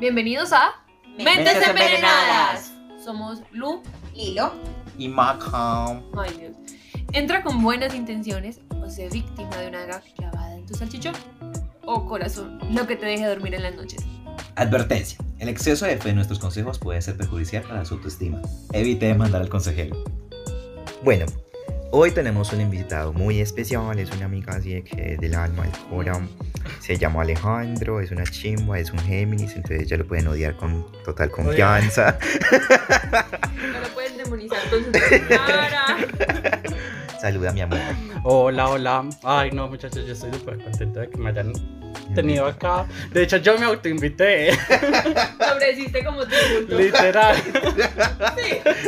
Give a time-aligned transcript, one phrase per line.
[0.00, 0.82] Bienvenidos a
[1.18, 2.72] Mentes Envenenadas.
[3.04, 3.82] Somos Lu.
[4.14, 4.50] Lilo.
[4.96, 6.02] Y Macam.
[6.16, 6.56] Ay, Dios.
[7.12, 11.12] Entra con buenas intenciones o sé víctima de una daga clavada en tu salchichón.
[11.84, 14.02] O corazón, lo que te deje dormir en las noches.
[14.56, 15.18] Advertencia.
[15.38, 18.40] El exceso de fe en nuestros consejos puede ser perjudicial para su autoestima.
[18.72, 20.02] Evite demandar al consejero.
[21.04, 21.26] Bueno,
[21.92, 25.72] hoy tenemos un invitado muy especial, es una amiga así de que del alma, del
[25.90, 26.28] corazón.
[26.80, 30.86] Se llama Alejandro, es una chimba, es un Géminis, entonces ya lo pueden odiar con
[31.04, 32.18] total confianza.
[33.72, 34.90] No lo pueden demonizar con su
[35.28, 35.96] cara.
[37.20, 37.78] Saluda, mi amor.
[38.24, 39.04] Hola, hola.
[39.22, 41.52] Ay, no, muchachos, yo estoy súper contento de que me hayan
[42.14, 42.86] tenido acá.
[43.12, 44.52] De hecho, yo me autoinvité,
[45.38, 46.78] Sobreciste como tributo.
[46.78, 47.36] literal.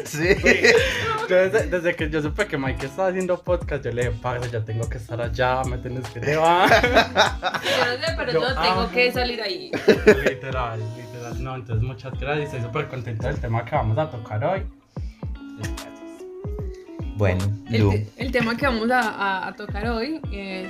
[0.04, 0.28] Sí.
[1.28, 4.50] Yo desde, desde que yo supe que Mike estaba haciendo podcast, yo le dije, padre,
[4.50, 6.68] ya tengo que estar allá, me tienes que llevar.
[6.82, 8.90] Yo no sé, pero yo, Yo tengo amo.
[8.90, 9.70] que salir ahí.
[10.28, 11.42] literal, literal.
[11.42, 12.46] No, entonces muchas gracias.
[12.46, 14.62] Estoy súper contento del tema que vamos a tocar hoy.
[17.16, 17.92] Bueno, El, Lu.
[18.16, 20.68] el tema que vamos a, a- a tocar hoy es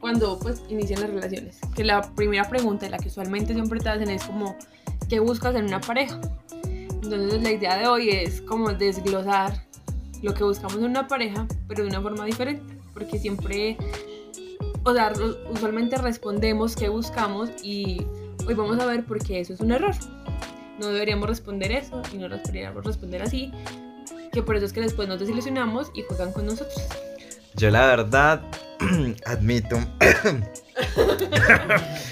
[0.00, 1.58] cuando pues inician las relaciones.
[1.74, 4.56] Que la primera pregunta, y la que usualmente siempre te hacen es como,
[5.08, 6.18] ¿qué buscas en una pareja?
[6.64, 9.54] Entonces la idea de hoy es como desglosar
[10.22, 12.74] lo que buscamos en una pareja, pero de una forma diferente.
[12.94, 13.76] Porque siempre,
[14.84, 15.12] o sea,
[15.50, 18.06] usualmente respondemos qué buscamos y
[18.46, 19.94] hoy vamos a ver por qué eso es un error.
[20.78, 23.52] No deberíamos responder eso y no deberíamos responder así.
[24.32, 26.80] Que por eso es que después nos desilusionamos y juegan con nosotros.
[27.54, 28.42] Yo la verdad
[29.26, 29.76] admito.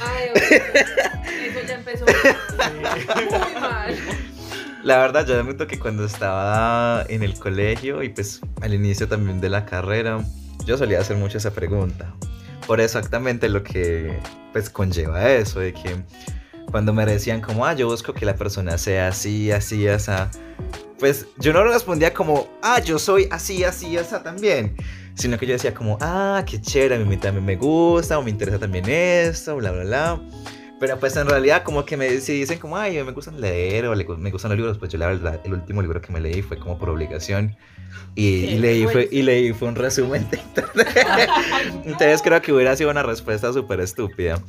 [0.00, 3.96] Ay, eso ya empezó muy mal.
[4.82, 9.40] La verdad, yo admito que cuando estaba en el colegio y pues al inicio también
[9.40, 10.24] de la carrera,
[10.64, 12.14] yo solía hacer mucho esa pregunta.
[12.66, 14.18] Por exactamente lo que
[14.52, 16.02] pues conlleva eso, de que
[16.70, 20.10] cuando me decían como, ah, yo busco que la persona sea así, así, así,
[20.98, 24.76] pues yo no respondía como, ah, yo soy así, así, así también.
[25.14, 28.30] Sino que yo decía como, ah, qué chévere, a mí también me gusta, o me
[28.30, 30.20] interesa también esto, bla, bla, bla.
[30.80, 33.94] Pero pues en realidad como que me si dicen como, ay, me gustan leer o
[33.94, 36.40] le me gustan los libros, pues yo la verdad, el último libro que me leí
[36.42, 37.54] fue como por obligación.
[38.14, 40.88] Y, y leí, fue, y leí fue un resumen de internet.
[41.84, 44.40] Entonces creo que hubiera sido una respuesta súper estúpida.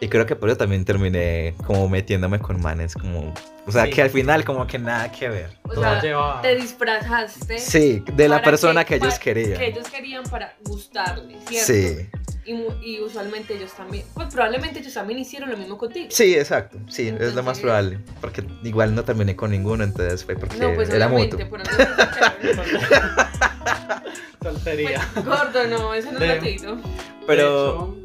[0.00, 3.32] Y creo que por eso también terminé como metiéndome con manes, como...
[3.66, 3.92] O sea, Sí.
[3.92, 5.56] que al final como que nada que ver.
[5.62, 7.58] O Todo sea, te disfrazaste.
[7.58, 9.58] Sí, de la persona que, ellos para- querían.
[9.58, 11.66] Que ellos querían para gustarle, ¿cierto?
[11.72, 12.08] Sí,
[12.46, 14.04] Y, y usualmente ellos también.
[14.14, 16.06] Pues probablemente ellos también hicieron lo mismo contigo.
[16.10, 16.78] sí, exacto.
[16.88, 17.98] Sí, es lo más Entonces- probable.
[18.20, 21.38] Porque igual no terminé con ninguno, entonces fue porque No, pues era mutuo.
[21.48, 21.62] por.
[24.42, 25.00] Soltería.
[25.14, 26.78] Pues, gordo, no, eso no De- es gatito.
[27.26, 27.74] Pero...
[27.74, 27.96] Hecho,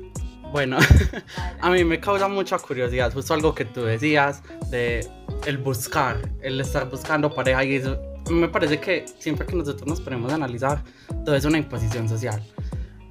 [0.52, 0.78] bueno,
[1.62, 5.08] a mí me causa mucha curiosidad, justo algo que tú decías de
[5.46, 7.98] el buscar, el estar buscando pareja y eso,
[8.30, 10.84] me parece que siempre que nosotros nos ponemos a analizar,
[11.24, 12.44] todo es una imposición social.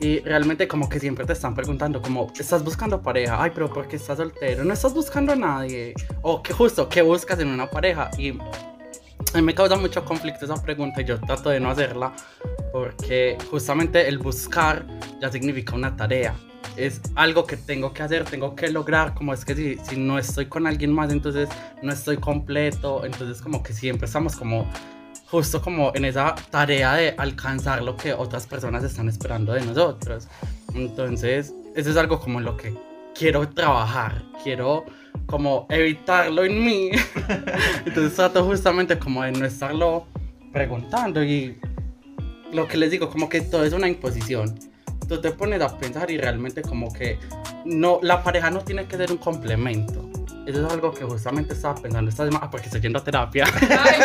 [0.01, 3.43] Y realmente como que siempre te están preguntando como, ¿estás buscando pareja?
[3.43, 4.65] Ay, pero ¿por qué estás soltero?
[4.65, 5.93] No estás buscando a nadie.
[6.23, 8.11] O que justo, ¿qué buscas en una pareja?
[8.17, 12.15] Y a mí me causa mucho conflicto esa pregunta y yo trato de no hacerla
[12.73, 14.87] porque justamente el buscar
[15.21, 16.35] ya significa una tarea.
[16.77, 20.19] Es algo que tengo que hacer, tengo que lograr, como es que si, si no
[20.19, 21.49] estoy con alguien más, entonces
[21.83, 24.67] no estoy completo, entonces como que siempre estamos como
[25.31, 30.27] justo como en esa tarea de alcanzar lo que otras personas están esperando de nosotros.
[30.75, 32.75] Entonces, eso es algo como lo que
[33.15, 34.85] quiero trabajar, quiero
[35.27, 36.91] como evitarlo en mí.
[37.87, 40.07] Entonces trato justamente como de no estarlo
[40.53, 41.59] preguntando y
[42.53, 44.59] lo que les digo, como que todo es una imposición.
[45.07, 47.19] Tú te pones a pensar y realmente como que
[47.65, 50.11] no, la pareja no tiene que ser un complemento.
[50.47, 53.45] Eso es algo que justamente estaba pensando esta semana, ah, porque estoy yendo a terapia.
[53.71, 54.01] Ay,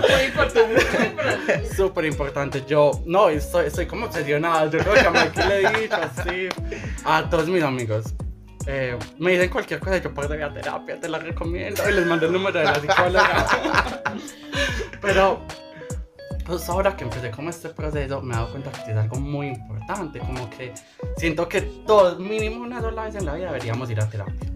[0.00, 1.74] muy importante.
[1.74, 2.64] Súper importante.
[2.66, 4.70] Yo, no, estoy, estoy como obsesionada.
[4.70, 6.48] Yo creo que a Mikey le he dicho así
[7.04, 8.14] a todos mis amigos.
[8.66, 11.88] Eh, me dicen cualquier cosa, yo puedo ir a terapia, te la recomiendo.
[11.88, 13.46] Y les mando el número de la psicóloga.
[15.00, 15.40] Pero,
[16.44, 19.48] pues ahora que empecé como este proceso, me he dado cuenta que es algo muy
[19.48, 20.18] importante.
[20.18, 20.72] Como que
[21.16, 24.50] siento que todos, mínimo una sola vez en la vida, deberíamos ir a terapia.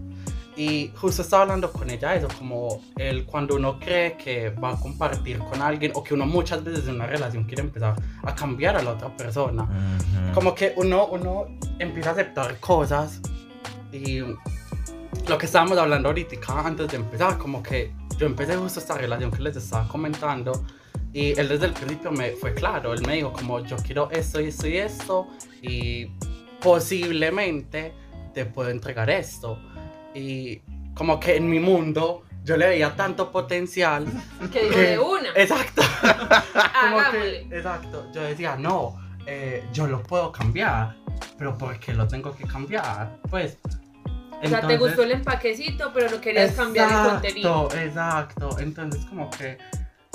[0.55, 4.75] Y justo estaba hablando con ella eso, como el cuando uno cree que va a
[4.75, 8.75] compartir con alguien o que uno muchas veces en una relación quiere empezar a cambiar
[8.75, 9.63] a la otra persona.
[9.63, 10.33] Ujú.
[10.33, 11.45] Como que uno, uno
[11.77, 13.21] empieza a aceptar cosas
[13.91, 14.21] y
[15.27, 16.35] lo que estábamos hablando ahorita
[16.65, 20.65] antes de empezar, como que yo empecé justo esta relación que les estaba comentando
[21.19, 24.39] y él desde el principio me fue claro, él me dijo como yo quiero esto
[24.39, 25.27] y esto y esto
[25.63, 26.11] y
[26.61, 27.93] posiblemente
[28.33, 29.59] te puedo entregar esto.
[30.13, 30.61] y
[30.93, 34.05] como que en mi mundo yo le veía tanto potencial.
[34.51, 35.29] Que que- de una.
[35.35, 35.81] Exacto.
[37.11, 38.07] Que, exacto.
[38.13, 40.95] Yo decía, no, eh, yo lo puedo cambiar,
[41.37, 43.17] pero ¿por qué lo tengo que cambiar?
[43.29, 43.57] Pues.
[44.43, 47.65] O sea, te entonces- gustó el empaquecito, pero no querías cambiar el contenido.
[47.73, 47.79] Exacto,
[48.49, 48.59] exacto.
[48.59, 49.57] Entonces como que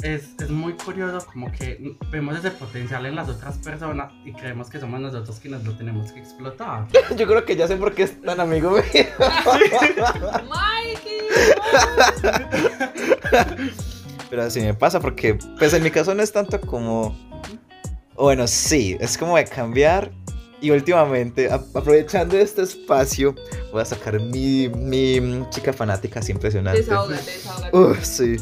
[0.03, 4.69] es, es muy curioso como que vemos ese potencial en las otras personas y creemos
[4.69, 6.87] que somos nosotros quienes lo tenemos que explotar.
[7.17, 8.83] Yo creo que ya sé por qué es tan amigo mío.
[10.49, 11.29] Mikey.
[14.31, 17.17] Pero así me pasa porque, pues en mi caso no es tanto como...
[18.15, 20.11] Bueno, sí, es como de cambiar.
[20.63, 23.35] Y últimamente, aprovechando este espacio,
[23.73, 26.83] voy a sacar mi, mi chica fanática así impresionante.
[26.83, 27.77] Desahógate, desahógate.
[27.77, 28.37] Uf, sí.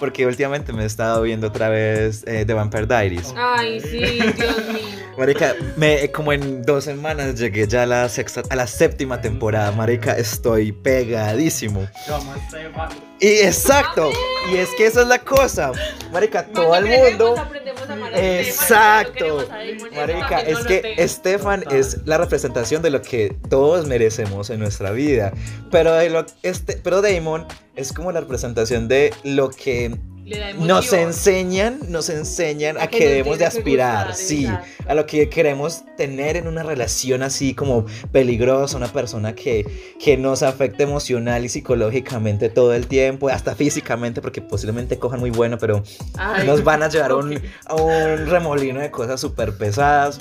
[0.00, 3.34] Porque últimamente me he estado viendo otra vez eh, The Vampire Diaries.
[3.36, 3.98] Ay, sí,
[4.36, 5.06] Dios mío.
[5.18, 9.70] Marica, me, como en dos semanas llegué ya a la, sexta, a la séptima temporada.
[9.72, 11.86] Marica, estoy pegadísimo.
[12.08, 12.88] Yo amo a Esteban.
[13.20, 14.10] Y exacto.
[14.52, 15.72] Y es que esa es la cosa.
[16.12, 17.34] Marica, todo el mundo.
[17.38, 19.40] aprendemos a amar a Estefan, Exacto.
[19.40, 20.94] a Marica, es no que.
[20.98, 21.78] Estefan Total.
[21.78, 25.32] es la representación de lo que todos merecemos en nuestra vida.
[25.70, 30.52] Pero, de lo- este, pero Damon es como la representación de lo que Le da
[30.54, 34.66] nos enseñan, nos enseñan a, A que debemos de aspirar, gustar, sí, exacto.
[34.88, 40.16] a lo que queremos tener en una relación así como peligrosa, una persona que, que
[40.16, 45.58] nos afecte emocional y psicológicamente todo el tiempo, hasta físicamente, porque posiblemente cojan muy bueno,
[45.58, 45.84] pero
[46.18, 50.18] Ay, nos van a llevar a un, a un remolino de cosas súper pesadas.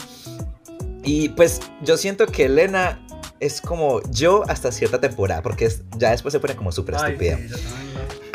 [1.03, 3.01] Y pues yo siento que Elena
[3.39, 7.37] es como yo hasta cierta temporada, porque es- ya después se pone como súper estúpida.
[7.37, 7.53] sí,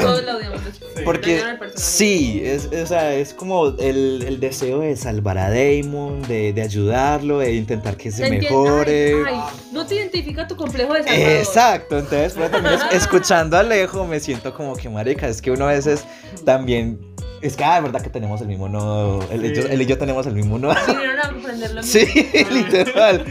[0.01, 0.91] Todos lo odiamos después.
[0.97, 1.03] Sí.
[1.05, 1.43] Porque
[1.77, 6.53] sí, es, es- o sea, es como el, el deseo de salvar a Damon, de,
[6.53, 9.15] de ayudarlo, de intentar que se mejore.
[9.27, 9.41] Ay, ay,
[9.73, 11.29] no te identifica tu complejo de salvador.
[11.31, 15.51] Exacto, entonces pero también es- escuchando a Alejo me siento como que marica, es que
[15.51, 16.05] uno a veces
[16.45, 16.99] también
[17.43, 19.69] es que ah, es verdad que tenemos el mismo no, él, y yo- Sí.
[19.71, 20.75] él y yo tenemos el mismo no.
[20.75, 22.51] Sí, vinieron a aprender lo Sí, mismo.
[22.51, 23.25] literal.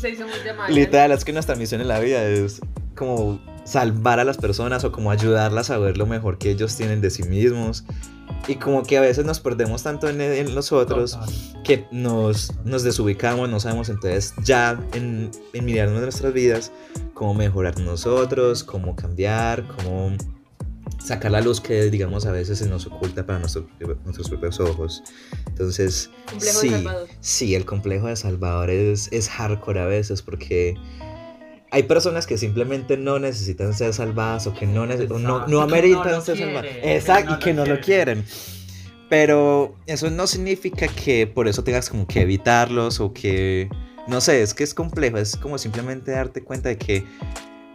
[0.00, 0.72] Se hizo muy de mal.
[0.72, 2.60] Literal, es que nuestra misión en la vida es
[2.96, 7.00] como salvar a las personas o como ayudarlas a ver lo mejor que ellos tienen
[7.00, 7.84] de sí mismos.
[8.48, 11.62] Y como que a veces nos perdemos tanto en, en nosotros Total.
[11.64, 16.72] que nos, nos desubicamos, no sabemos entonces ya en, en mirarnos nuestras vidas,
[17.14, 20.12] cómo mejorar nosotros, cómo cambiar, cómo
[21.02, 23.68] sacar la luz que digamos a veces se nos oculta para nuestro-
[24.04, 25.02] nuestros propios ojos.
[25.46, 27.08] Entonces, Complejo sí, de salvador.
[27.20, 30.74] sí, el complejo de Salvador es, es hardcore a veces porque
[31.76, 36.10] hay personas que simplemente no necesitan ser salvadas o que no, Exacto, no ameritan no
[36.10, 36.70] lo ser salvadas.
[36.82, 38.24] Exacto, y que no lo quieren.
[39.10, 43.68] Pero eso no significa que por eso tengas como que evitarlos o que...
[44.08, 47.04] No sé, es que es complejo, es como simplemente darte cuenta de que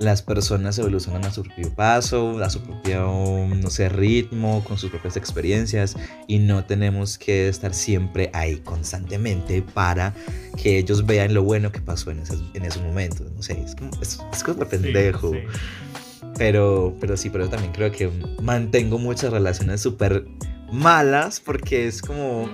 [0.01, 4.89] las personas evolucionan a su propio paso, a su propio, no sé, ritmo, con sus
[4.89, 5.95] propias experiencias
[6.27, 10.15] y no tenemos que estar siempre ahí constantemente para
[10.57, 13.31] que ellos vean lo bueno que pasó en esos, en esos momentos.
[13.31, 15.33] No sé, es como, es, es como pendejo.
[15.33, 16.27] Sí, sí.
[16.37, 18.09] Pero, pero sí, pero también creo que
[18.41, 20.25] mantengo muchas relaciones súper
[20.71, 22.49] malas porque es como...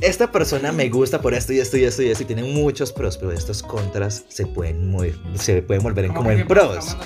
[0.00, 2.92] Esta persona me gusta por esto y esto y esto y esto y tiene muchos
[2.92, 6.96] pros, pero estos contras se pueden, mover, se pueden volver en como en pros.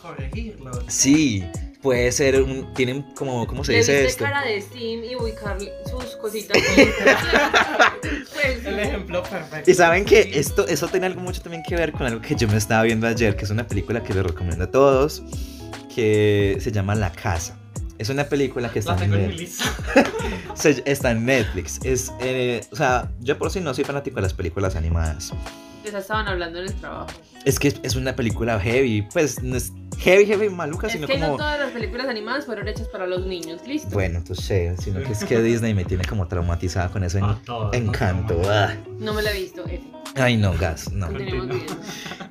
[0.00, 0.82] corregirlos.
[0.88, 1.44] Sí,
[1.82, 2.72] puede ser un...
[2.72, 3.46] Tienen como...
[3.46, 4.24] ¿Cómo se Le dice esto?
[4.24, 5.58] cara de Steam y ubicar
[5.90, 6.56] sus cositas.
[8.34, 9.70] pues, El ejemplo perfecto.
[9.70, 12.48] Y saben que esto, eso tiene algo mucho también que ver con algo que yo
[12.48, 15.22] me estaba viendo ayer, que es una película que les recomiendo a todos,
[15.94, 17.57] que se llama La Casa.
[17.98, 19.64] Es una película que está, La en, tengo en mi Net- lista.
[20.54, 21.80] se- está en Netflix.
[21.84, 25.32] Es, eh, o sea, yo por sí no soy fanático de las películas animadas.
[25.84, 27.08] esa estaban hablando en el trabajo.
[27.44, 31.06] Es que es, es una película heavy, pues no es heavy, heavy, maluca, Es sino
[31.06, 31.36] que no como...
[31.38, 33.88] todas las películas animadas fueron hechas para los niños, listo.
[33.90, 37.38] Bueno, entonces, sí, sino que es que Disney me tiene como traumatizada con ese A
[37.44, 38.40] todos, encanto.
[38.46, 38.74] ah.
[38.98, 39.90] No me la he visto, Efi.
[40.16, 41.08] Ay, no, gas, no.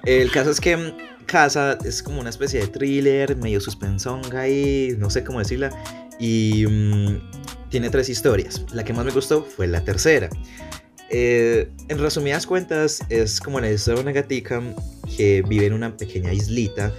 [0.05, 0.91] El caso es que mm,
[1.27, 5.69] Casa es como una especie de thriller, medio suspensonga ahí, no sé cómo decirla.
[6.19, 8.65] Y mm, tiene tres historias.
[8.73, 10.29] La que más me gustó fue la tercera.
[11.09, 14.61] Eh, en resumidas cuentas, es como la historia de una gatica
[15.15, 16.91] que vive en una pequeña islita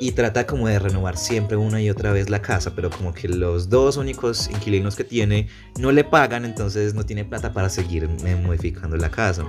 [0.00, 3.28] y trata como de renovar siempre una y otra vez la casa, pero como que
[3.28, 8.08] los dos únicos inquilinos que tiene no le pagan, entonces no tiene plata para seguir
[8.42, 9.44] modificando la casa.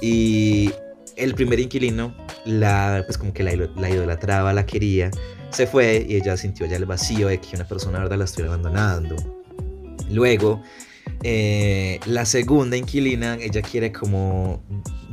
[0.00, 0.70] Y
[1.18, 5.10] el primer inquilino, la, pues como que la, la idolatraba, la quería,
[5.50, 8.52] se fue y ella sintió ya el vacío de que una persona, ¿verdad?, la estuviera
[8.54, 9.16] abandonando.
[10.10, 10.62] Luego,
[11.22, 14.62] eh, la segunda inquilina, ella quiere como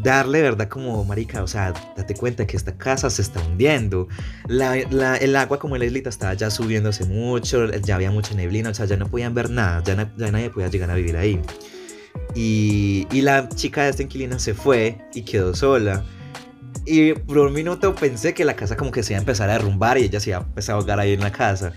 [0.04, 0.68] darle, ¿verdad?
[0.70, 4.08] Como, marica, o sea, date cuenta que esta casa se está hundiendo.
[4.48, 8.70] La, la- el agua como la islita estaba ya subiéndose mucho, ya había mucha neblina,
[8.70, 11.18] o sea, ya no podían ver nada, ya, na- ya nadie podía llegar a vivir
[11.18, 11.42] ahí.
[12.36, 16.04] Y, la chica de esta inquilina se fue y quedó sola.
[16.86, 19.54] Y por un minuto pensé que la casa como que se iba a empezar a
[19.54, 21.74] derrumbar y ella se iba a empezar a ahogar ahí en la casa.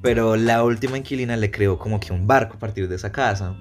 [0.00, 3.56] Pero la última inquilina le creó como que un barco a partir de esa casa.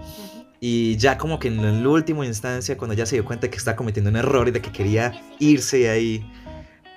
[0.59, 3.75] Y ya como que en la última instancia, cuando ella se dio cuenta que estaba
[3.75, 6.31] cometiendo un error y de que quería irse de ahí,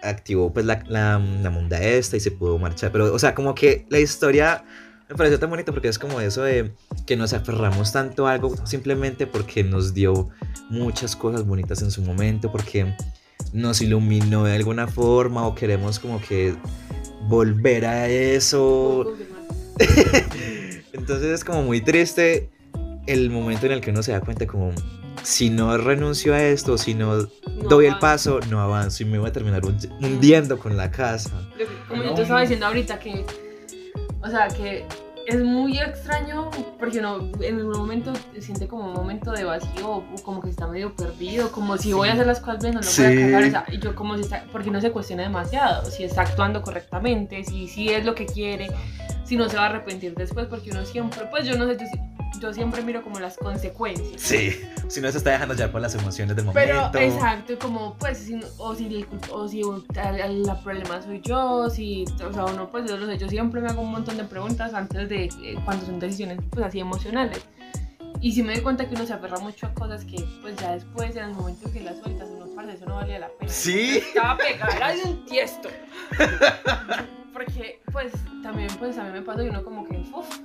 [0.02, 2.92] activó pues la, la, la munda esta y se pudo marchar.
[2.92, 4.64] Pero, o sea, como que la historia
[5.10, 6.72] me pareció tan bonita porque es como eso de
[7.06, 10.28] que nos aferramos tanto a algo simplemente porque nos dio
[10.70, 12.94] muchas cosas bonitas en su momento, porque
[13.52, 16.54] nos iluminó de alguna forma o queremos como que
[17.28, 19.16] volver a eso.
[20.92, 22.50] Entonces es como muy triste
[23.06, 24.70] el momento en el que uno se da cuenta como
[25.22, 27.28] si no renuncio a esto, si no, No
[27.68, 31.30] doy el paso, no avanzo y me voy a terminar hundi- hundiendo con la casa.
[31.88, 33.24] Como yo te estaba diciendo ahorita que,
[34.22, 34.84] o sea, que
[35.26, 40.04] es muy extraño porque uno en un momento siente como un momento de vacío, o
[40.24, 42.82] como que está medio perdido, como si voy a hacer las cosas bien o no
[42.82, 43.02] Sí.
[43.02, 45.84] voy a cagar, o sea, y yo como si está, porque no se cuestiona demasiado,
[45.90, 48.68] si está actuando correctamente, si, si es lo que quiere,
[49.24, 51.86] si no se va a arrepentir después, porque uno siempre, pues yo no sé, yo,
[52.40, 54.20] yo siempre miro como las consecuencias.
[54.20, 56.98] Sí, si no se está dejando ya por las emociones del Pero momento.
[56.98, 61.68] exacto, como pues, si, no- o si, el, o si el- la problema soy yo,
[61.70, 64.24] si, o sea, uno pues yo lo sé, yo siempre me hago un montón de
[64.24, 67.40] preguntas antes de, eh, cuando son decisiones pues así emocionales.
[68.22, 70.72] Y si me doy cuenta que uno se aferra mucho a cosas que pues ya
[70.72, 73.50] después, en el momento que las sueltas, uno parece eso no valía la pena.
[73.50, 73.98] Sí.
[73.98, 75.68] Estaba pegada de un tiesto.
[77.32, 80.38] Porque pues también pues a mí me pasó y uno como que, uff,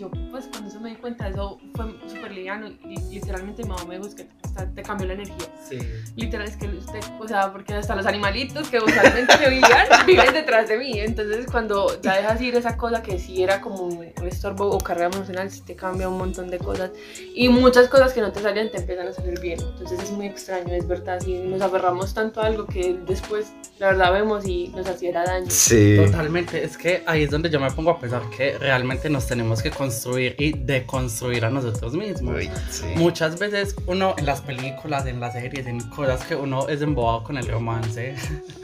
[0.00, 3.84] yo pues cuando eso me di cuenta, eso fue súper liviano y literalmente mi mamá
[3.84, 5.46] me dijo "Es que hasta te cambió la energía.
[5.68, 5.78] Sí.
[6.16, 10.32] Literal es que usted, o sea, porque hasta los animalitos que usualmente me vivían viven
[10.32, 10.98] detrás de mí.
[10.98, 15.06] Entonces cuando ya dejas ir esa cosa que sí era como un estorbo o carga
[15.06, 16.90] emocional, sí te cambia un montón de cosas.
[17.34, 19.60] Y muchas cosas que no te salían te empiezan a salir bien.
[19.60, 23.88] Entonces es muy extraño, es verdad, si nos aferramos tanto a algo que después la
[23.88, 25.46] verdad vemos y nos hacía daño.
[25.48, 25.96] Sí.
[25.96, 29.62] Totalmente, es que ahí es donde yo me pongo a pensar que realmente nos tenemos
[29.62, 32.36] que construir y deconstruir a nosotros mismos.
[32.36, 32.86] Uy, sí.
[32.96, 37.24] Muchas veces uno en las películas, en las series, en cosas que uno es embobado
[37.24, 38.14] con el romance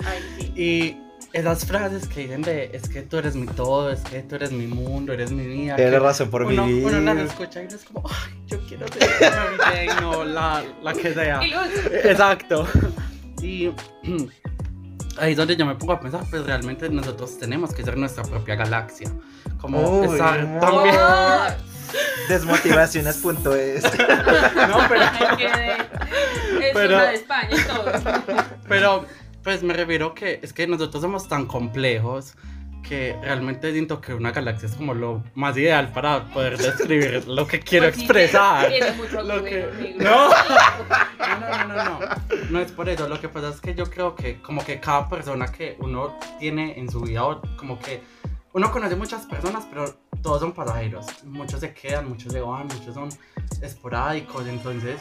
[0.05, 0.53] Ay, sí.
[0.57, 0.97] y
[1.33, 4.53] esas frases que dicen de es que tú eres mi todo, es que tú eres
[4.53, 5.77] mi mundo, eres mi vida.
[5.77, 6.87] Tienes razón por uno, vivir.
[6.87, 10.65] uno las escucha y uno es como, ay, yo quiero ser Mary Jane o la,
[10.83, 11.41] la que sea.
[12.05, 12.67] Exacto.
[13.43, 13.71] Y
[15.19, 18.23] ahí es donde yo me pongo a pensar, pues realmente nosotros tenemos que ser nuestra
[18.25, 19.11] propia galaxia.
[19.61, 20.61] Como Uy, estar no.
[20.61, 20.95] también.
[21.01, 21.47] ¡Oh!
[22.29, 23.85] Desmotivaciones.es.
[24.69, 25.05] No, pero,
[26.61, 27.93] Es Pero- una de España y todo.
[28.69, 29.07] pero,
[29.43, 32.35] pues me refiero que es que nosotros somos tan complejos
[32.89, 37.47] que realmente siento que una galaxia es como lo más ideal para poder describir lo
[37.47, 38.71] que quiero Pues expresar.
[38.97, 39.95] mucho Lo que-.
[39.99, 40.29] No.
[40.29, 41.99] No, no, no, no, no.
[42.51, 43.09] No es por eso.
[43.09, 46.79] Lo que pasa es que yo creo que como que cada persona que uno tiene
[46.79, 47.23] en su vida,
[47.57, 48.03] como que
[48.53, 51.07] uno conoce muchas personas, pero todos son pasajeros.
[51.25, 53.09] Muchos se quedan, muchos se van, muchos son
[53.63, 54.47] esporádicos.
[54.47, 55.01] Entonces,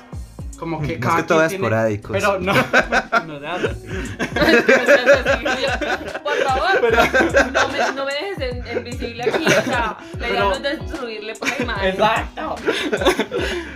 [0.56, 2.12] como que Más cada que todo esporádicos.
[2.12, 2.54] Pero no,
[3.28, 3.88] no seas así.
[6.24, 6.82] Por favor,
[7.54, 9.46] no, me, no me dejes en, en visible aquí.
[9.46, 11.90] O sea, la idea Pero- no es destruirle por la imagen.
[11.90, 12.56] Exacto.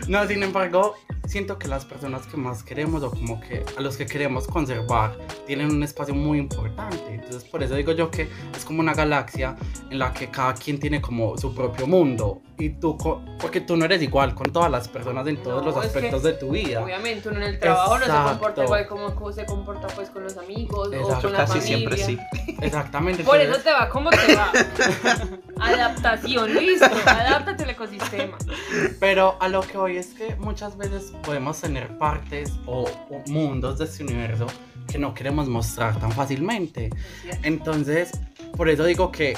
[0.07, 0.95] No, sin embargo,
[1.27, 5.15] siento que las personas que más queremos o como que a los que queremos conservar
[5.45, 7.13] tienen un espacio muy importante.
[7.13, 9.55] Entonces, por eso digo yo que es como una galaxia
[9.89, 12.41] en la que cada quien tiene como su propio mundo.
[12.59, 12.97] Y tú,
[13.39, 15.97] porque tú no eres igual con todas las personas en todos No, los es que-
[15.97, 16.83] aspectos de tu vida.
[16.83, 18.29] Obviamente, uno en el trabajo no se Exacto.
[18.31, 21.21] comporta igual como, como se comporta pues con los amigos o Exacto.
[21.21, 21.77] con la Casi familia.
[21.77, 22.19] siempre sí.
[22.61, 23.23] Exactamente.
[23.23, 24.51] Por eso te va como te va.
[25.61, 26.85] Adaptación, listo.
[27.05, 28.37] Adáptate al ecosistema.
[28.99, 33.77] Pero a lo que voy es que muchas veces podemos tener partes o, o mundos
[33.79, 34.47] de este universo
[34.91, 36.89] que no queremos mostrar tan fácilmente.
[37.43, 38.11] Entonces,
[38.57, 39.37] por eso digo que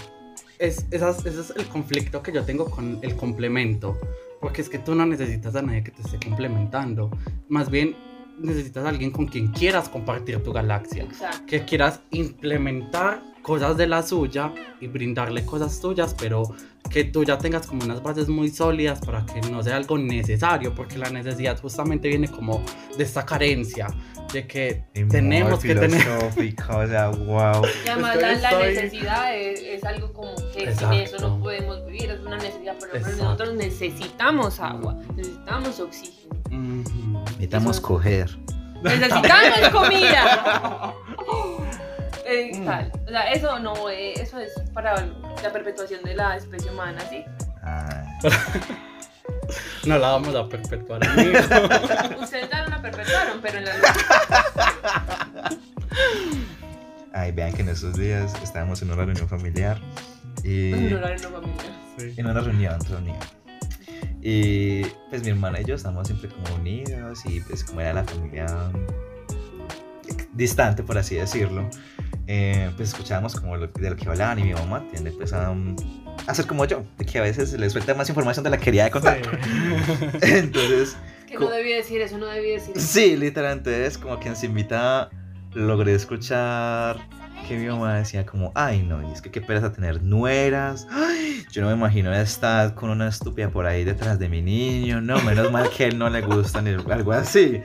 [0.61, 3.99] es, esas- ese es el conflicto que yo tengo con el complemento.
[4.39, 7.11] Porque es que tú no necesitas a nadie que te esté complementando.
[7.49, 7.95] Más bien
[8.39, 11.03] necesitas a alguien con quien quieras compartir tu galaxia.
[11.03, 11.45] Exacto.
[11.45, 16.43] Que quieras implementar cosas de la suya y brindarle cosas tuyas, pero
[16.89, 20.73] que tú ya tengas como unas bases muy sólidas para que no sea algo necesario,
[20.75, 22.63] porque la necesidad justamente viene como
[22.97, 23.87] de esta carencia,
[24.33, 26.01] de que Y tenemos que tener...
[26.01, 27.61] filosófica, o sea, wow.
[27.85, 30.95] Y además Estoy- la, la estoy- necesidad es, es algo como que sin Exacto.
[30.95, 33.23] eso no podemos vivir, es una necesidad, pero Exacto.
[33.23, 36.31] nosotros necesitamos agua, necesitamos oxígeno.
[36.49, 38.37] Necesitamos Eso- coger.
[38.83, 40.93] necesitamos comida.
[42.31, 42.65] Eh, Mm.
[42.65, 42.91] tal.
[43.05, 44.95] O sea, eso no, eh, eso es para
[45.43, 47.23] la perpetuación de la especie humana, ¿sí?
[47.63, 48.03] Ah,
[49.85, 51.05] No la vamos a perpetuar.
[51.07, 51.31] amigo.
[52.21, 53.93] Ustedes ya no la perpetuaron, pero en la lucha.
[57.13, 59.79] Ay, vean que en esos días estábamos en una reunión familiar
[60.43, 60.71] y.
[61.97, 62.13] Sí.
[62.17, 63.17] en una reunión, reunión.
[64.23, 68.03] Y pues mi hermana y yo estamos siempre como unidos y pues como era la
[68.05, 68.47] familia
[70.33, 71.69] distante, por así decirlo,
[72.33, 75.51] eh, pues escuchábamos como lo, de lo que hablaban y mi mamá tiende pues a,
[75.51, 75.75] um,
[76.25, 78.63] a ser como yo, de que a veces le suelta más información de la que
[78.63, 79.19] quería contar.
[80.21, 80.95] Entonces,
[81.27, 82.87] Que no debí decir eso, no debí decir eso.
[82.87, 85.09] Sí, literalmente es como quien se invita.
[85.53, 87.05] Logré escuchar
[87.47, 90.87] que mi mamá decía como, ay no, y es que qué pereza tener nueras.
[90.91, 95.01] Ay, yo no me imagino estar con una estúpida por ahí detrás de mi niño.
[95.01, 97.61] No, menos mal que él no le gusta ni algo así.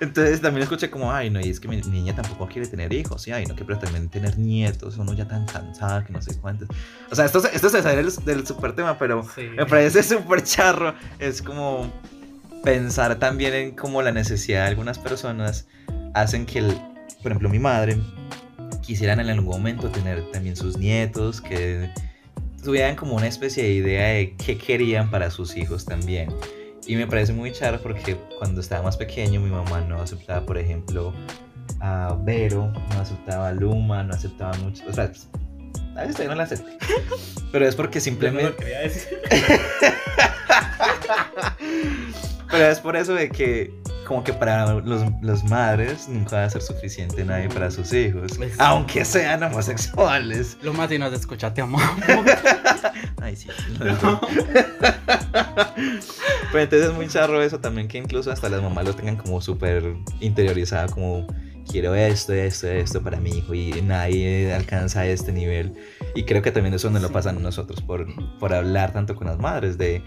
[0.00, 3.26] Entonces también escuché como, ay no, y es que mi niña tampoco quiere tener hijos.
[3.28, 6.38] Y ay no, que pero también tener nietos, uno ya tan cansada que no sé
[6.38, 6.68] cuántos.
[7.10, 9.48] O sea, esto, es- esto se sale del, del super tema, pero Sí.
[9.56, 10.94] me parece súper charro.
[11.18, 11.90] Es como
[12.62, 15.66] pensar también en cómo la necesidad de algunas personas
[16.14, 16.78] hacen que, el-
[17.22, 17.98] por ejemplo, mi madre
[18.84, 21.90] quisieran en algún momento tener también sus nietos, que
[22.62, 26.30] tuvieran como una especie de idea de qué querían para sus hijos también.
[26.86, 30.58] Y me parece muy charro porque cuando estaba más pequeño mi mamá no aceptaba, por
[30.58, 31.14] ejemplo,
[31.80, 34.84] a Vero, no aceptaba a Luma, no aceptaba mucho.
[34.88, 35.10] O sea,
[35.96, 36.70] a veces todavía no la acepta.
[37.52, 38.56] Pero es porque simplemente...
[38.56, 39.18] quería decir.
[42.50, 43.72] Pero es por eso de que,
[44.06, 48.38] como que para los, los madres nunca va a ser suficiente nadie para sus hijos.
[48.58, 50.56] Aunque sean homosexuales.
[50.62, 51.82] Lo más si nos escucha, te amamos.
[53.22, 53.48] Ay, sí.
[56.52, 59.40] Pero entonces es muy charro eso también, que incluso hasta las mamás lo tengan como
[59.40, 61.26] súper interiorizado, como
[61.68, 65.72] quiero esto, esto, esto para mi hijo y nadie alcanza este nivel.
[66.14, 68.06] Y creo que también eso nos lo pasan a nosotros por,
[68.38, 70.02] por hablar tanto con las madres de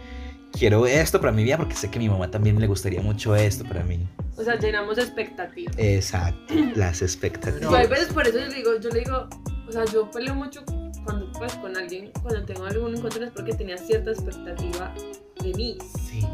[0.52, 3.36] quiero esto para mi vida porque sé que a mi mamá también le gustaría mucho
[3.36, 4.08] esto para mí.
[4.38, 5.76] O sea, llenamos expectativas.
[5.78, 7.72] Exacto, las expectativas.
[7.72, 9.30] Yo a veces por eso yo le digo, yo le digo,
[9.68, 10.64] o sea, yo peleo mucho
[11.04, 14.94] cuando pues con alguien, cuando tengo algún encuentro es porque tenía cierta expectativa
[15.42, 15.78] de mí.
[16.08, 16.26] Sí.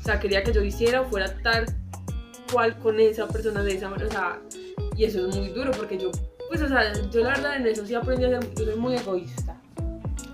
[0.00, 1.66] O sea, quería que yo hiciera o fuera tal
[2.52, 4.08] cual con esa persona de esa manera.
[4.08, 4.40] O sea,
[4.96, 6.10] y eso es muy duro porque yo,
[6.48, 8.94] pues, o sea, yo la verdad en eso sí aprendí a ser, yo soy muy
[8.94, 9.55] egoísta.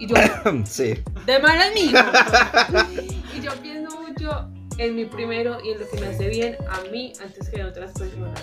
[0.02, 0.16] Y yo,
[0.64, 0.94] Sí.
[1.26, 1.92] de mal mí.
[3.36, 6.80] y yo pienso mucho en mi primero y en lo que me hace bien a
[6.90, 8.40] mí antes que a otras personas.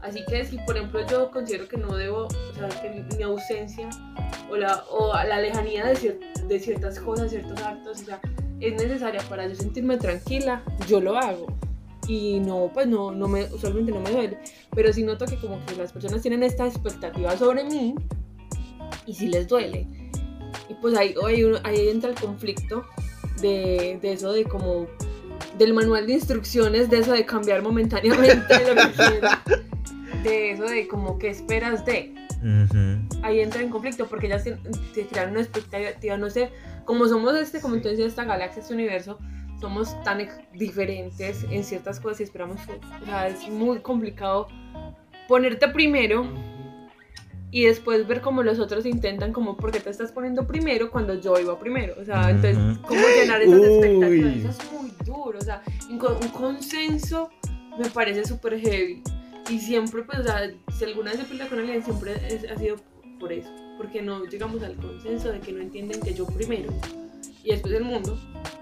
[0.00, 3.22] Así que si por ejemplo yo considero que no debo, o sea, que mi, mi
[3.24, 3.90] ausencia
[4.50, 8.20] o la, o la lejanía de, cier- de ciertas cosas, ciertos actos, o sea,
[8.60, 11.46] es necesaria para yo sentirme tranquila, yo lo hago.
[12.08, 14.38] Y no, pues no, no me, usualmente no me duele.
[14.74, 17.94] Pero sí noto que como que las personas tienen esta expectativa sobre mí
[19.06, 19.86] y sí les duele.
[20.68, 22.84] Y pues ahí, ahí, ahí entra el conflicto
[23.40, 24.86] de, de eso de como
[25.58, 29.28] del manual de instrucciones, de eso de cambiar momentáneamente lo que quiero,
[30.22, 32.14] de eso de como que esperas de.
[32.42, 33.22] Ujú.
[33.24, 34.56] Ahí entra en conflicto porque ya se,
[34.94, 36.50] se crearon una expectativa, no sé,
[36.84, 39.18] como somos este, como entonces esta galaxia, este universo,
[39.60, 42.58] somos tan ex- diferentes en ciertas cosas y esperamos,
[43.00, 44.48] o sea, es muy complicado
[45.28, 46.26] ponerte primero
[47.52, 51.14] y después ver cómo los otros intentan como por qué te estás poniendo primero cuando
[51.14, 52.56] yo iba primero o sea entonces
[52.88, 57.30] cómo llenar esas expectativas eso es muy duro o sea un, co- un consenso
[57.78, 59.02] me parece súper heavy.
[59.50, 62.56] Y siempre pues o sea si alguna vez se pelea con alguien siempre es- ha
[62.58, 62.76] sido
[63.20, 66.72] por eso porque no llegamos al consenso de que no entienden que yo primero
[67.44, 68.18] y después el mundo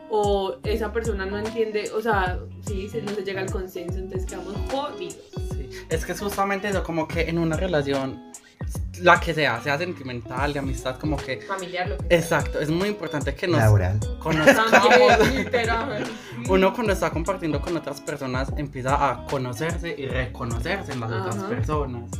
[0.08, 4.28] o esa persona no entiende o sea sí se- no se llega al consenso entonces
[4.28, 5.16] quedamos jodidos.
[5.52, 5.68] Sí.
[5.90, 8.20] Es que es justamente eso, como que en una relación,
[9.02, 11.40] la que sea, sea sentimental, de amistad, como que...
[11.42, 12.18] familiar lo que sea.
[12.18, 14.00] Exacto, es muy importante que nos Laboral.
[14.18, 14.82] conozcamos.
[16.48, 21.36] Uno cuando está compartiendo con otras personas empieza a conocerse y reconocerse en las otras
[21.44, 22.10] personas.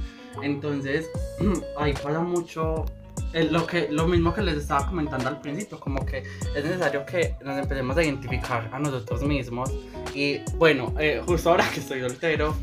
[0.43, 1.09] Entonces,
[1.79, 2.85] ahí pasa mucho
[3.33, 6.19] eh, lo, que, lo mismo que les estaba comentando al principio, como que
[6.57, 9.71] es necesario que nos empecemos a identificar a nosotros mismos.
[10.15, 12.55] Y bueno, eh, justo ahora que estoy soltero,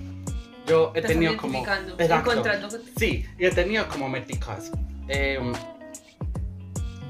[0.67, 1.60] yo he Te tenido como...
[1.60, 2.32] Exacto.
[2.32, 4.71] encontrando- Sí, y he tenido como meticas.
[5.08, 5.39] eh,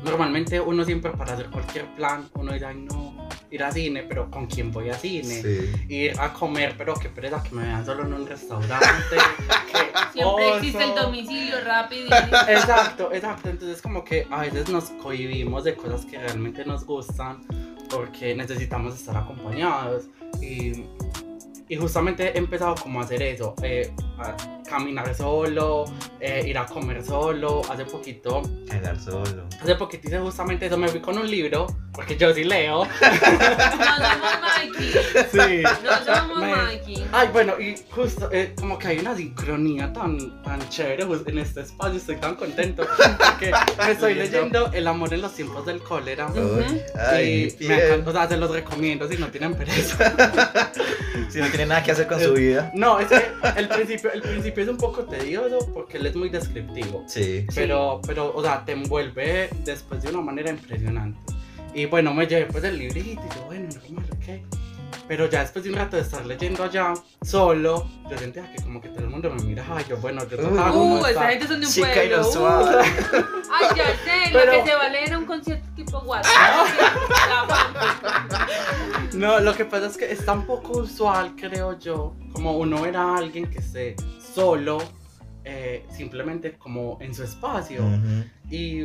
[0.04, 4.30] normalmente uno siempre para hacer cualquier plan, uno dice, ay no, ir a cine, pero
[4.30, 5.41] ¿con quién voy a cine?
[5.41, 5.72] Sí.
[5.89, 8.86] Ir a comer, pero qué pereza que me vean solo en un restaurante.
[9.72, 9.80] qué
[10.13, 12.08] Siempre existe el domicilio rápido.
[12.48, 13.50] Exacto, exacto.
[13.50, 17.43] Entonces como que a veces nos cohibimos de cosas que realmente nos gustan
[17.89, 20.06] porque necesitamos estar acompañados.
[20.41, 20.86] Y,
[21.70, 24.36] y justamente he empezado como a hacer eso, eh, a
[24.68, 25.86] caminar solo,
[26.20, 27.62] eh, ir a comer solo.
[27.70, 29.48] Hace poquito, Cagar solo.
[29.62, 32.86] hace poquito hice justamente eso, me fui con un libro, porque yo sí leo.
[32.98, 34.92] No somos Mikey.
[35.32, 35.64] Sí.
[35.84, 37.06] No somos Me- Mikey.
[37.12, 41.40] Ay, bueno, y justo, eh, como que hay una sincronía tan, tan chévere pues, en
[41.40, 42.86] este espacio, estoy tan contento
[43.18, 43.52] porque
[43.86, 46.32] me estoy leyendo El amor en los tiempos del cólera.
[47.12, 50.14] Ay, y me encanta, o sea, se los recomiendo si no tienen pereza.
[51.30, 52.72] Si no tiene nada que hacer con su vida.
[52.74, 53.22] No, es que
[53.56, 57.04] el principio, el principio es un poco tedioso porque él es muy descriptivo.
[57.08, 57.46] Sí.
[57.54, 61.20] Pero, pero, o sea, te envuelve después de una manera impresionante.
[61.74, 64.67] Y bueno, me llevé pues el librito y yo, bueno, normal, ok.
[65.08, 68.82] Pero ya después de un rato de estar leyendo allá, solo, yo sentía que como
[68.82, 69.82] que todo el mundo me miraba.
[69.82, 72.17] Y yo, bueno, yo tocaba como Uh, esa esta- gente son de un Chica pueblo.
[72.17, 72.80] Uh, inusual.
[73.52, 76.34] Ay, ya sé, Pero- lo que se va a leer en un concierto tipo WhatsApp.
[79.13, 82.97] No, lo que pasa es que es tan poco usual, creo yo, como uno ver
[82.97, 83.95] a alguien que esté
[84.36, 84.78] solo,
[85.43, 87.82] eh, simplemente como en su espacio.
[87.84, 88.26] Ujú.
[88.54, 88.82] Y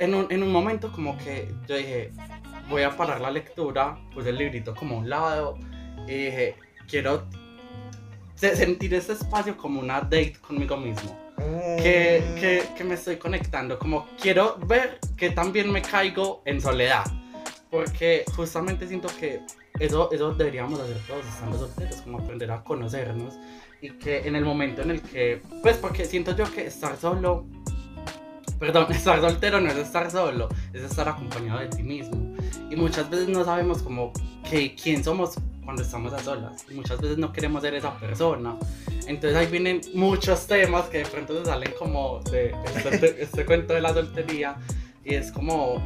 [0.00, 2.10] en un, en un momento como que yo dije,
[2.68, 5.58] voy a parar la lectura, puse el librito como a un lado
[6.06, 6.56] y dije,
[6.88, 7.24] quiero
[8.34, 11.18] se- sentir ese espacio como una date conmigo mismo.
[11.36, 17.04] Que, que, que me estoy conectando, como quiero ver que también me caigo en soledad.
[17.70, 19.40] Porque justamente siento que
[19.80, 23.34] eso, eso deberíamos hacer todos estando solteros, como aprender a conocernos.
[23.80, 27.46] Y que en el momento en el que, pues porque siento yo que estar solo,
[28.58, 32.34] perdón, estar soltero no es estar solo, es estar acompañado de ti mismo.
[32.70, 34.12] Y muchas veces no sabemos como
[34.48, 36.64] que quién somos cuando estamos a solas.
[36.70, 38.56] Y muchas veces no queremos ser esa persona.
[39.06, 43.74] Entonces ahí vienen muchos temas que de pronto se salen como de, este, este cuento
[43.74, 44.56] de la soltería.
[45.04, 45.82] Y es como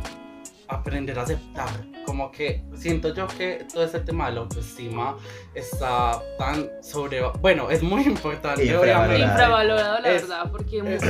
[0.69, 1.69] aprender a aceptar.
[2.09, 5.19] Como que siento yo que todo este tema de la autoestima
[5.55, 7.21] está tan sobre...
[7.41, 9.05] Bueno, es muy importante, Infravalorado.
[9.05, 9.31] obviamente.
[9.31, 11.03] Infravalorado, la Es- verdad, porque es-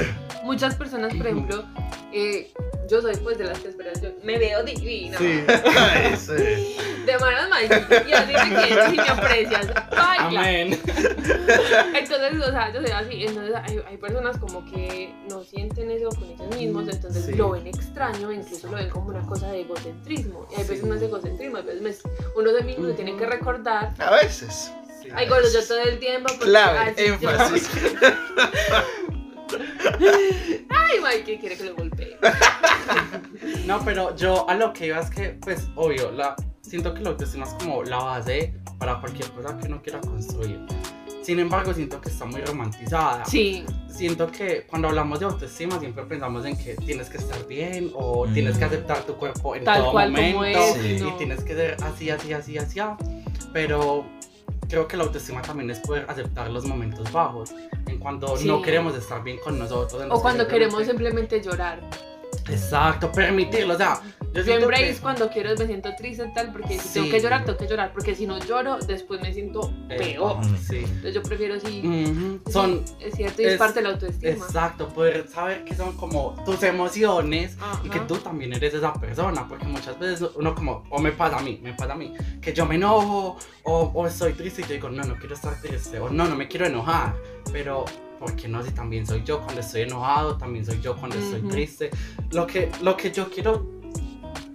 [0.43, 1.63] muchas personas, por ejemplo,
[2.13, 2.51] eh,
[2.89, 5.45] yo soy pues de las que esperan, yo me veo divina, Sí.
[5.49, 6.77] Ay, sí.
[7.07, 10.41] de manos mágicas, y así me quieres y me aprecias, baila.
[10.41, 10.81] Amén.
[11.95, 16.09] Entonces, o sea, yo soy así, entonces hay, hay personas como que no sienten eso
[16.11, 17.33] con ellos mismos, entonces Sí.
[17.35, 20.95] lo ven extraño, incluso lo ven como una cosa de egocentrismo, y hay veces no
[20.95, 24.71] es egocentrismo, hay veces me- uno de mismo se tiene que recordar, A veces.
[25.03, 25.09] Sí.
[25.15, 27.71] ay, gordo, yo todo el tiempo, porque Clave, así yo- énfasis.
[30.71, 32.17] ay, Mike, quiere que lo golpee.
[33.67, 37.11] No, pero yo a lo que iba es que, pues, obvio, la, siento que la
[37.11, 40.61] autoestima es como la base para cualquier cosa que uno quiera construir.
[41.23, 43.25] Sin embargo, siento que está muy romantizada.
[43.27, 47.91] Sí, Siento que cuando hablamos de autoestima siempre pensamos en que tienes que estar bien
[47.95, 48.33] o Mm.
[48.33, 50.89] tienes que aceptar tu cuerpo en tal todo cual momento como es, Sí.
[50.95, 51.17] y no.
[51.17, 52.79] tienes que ser así, así, así, así.
[53.53, 54.07] Pero
[54.69, 57.53] creo que la autoestima también es poder aceptar los momentos bajos,
[57.87, 58.47] en cuando Sí.
[58.47, 60.03] no queremos estar bien con nosotros.
[60.11, 61.81] O cuando queremos simplemente- simplemente llorar.
[62.51, 64.01] Exacto, permitirlo, o sea,
[64.35, 67.59] yo en que- cuando quiero me siento triste tal porque si tengo que llorar, tengo
[67.59, 70.37] que llorar porque si no lloro después me siento Eh, peor.
[70.61, 70.79] Sí.
[70.79, 71.81] Entonces yo prefiero así.
[71.81, 74.33] Ujú, sí, Son, es cierto y es, es- parte de la autoestima.
[74.45, 79.47] exacto, poder saber que son como tus emociones y que tú también eres esa persona,
[79.49, 82.53] porque muchas veces uno como, o me pasa a mí, me pasa a mí, que
[82.53, 85.99] yo me enojo o, o estoy triste y yo digo, no, no quiero estar triste,
[85.99, 87.15] o no, no me quiero enojar,
[87.53, 87.85] pero...
[88.19, 88.61] ¿Por qué no?
[88.65, 91.51] Si también soy yo cuando estoy enojado, también soy yo cuando estoy Ujú.
[91.51, 91.91] triste.
[92.33, 93.65] Lo que, lo que yo quiero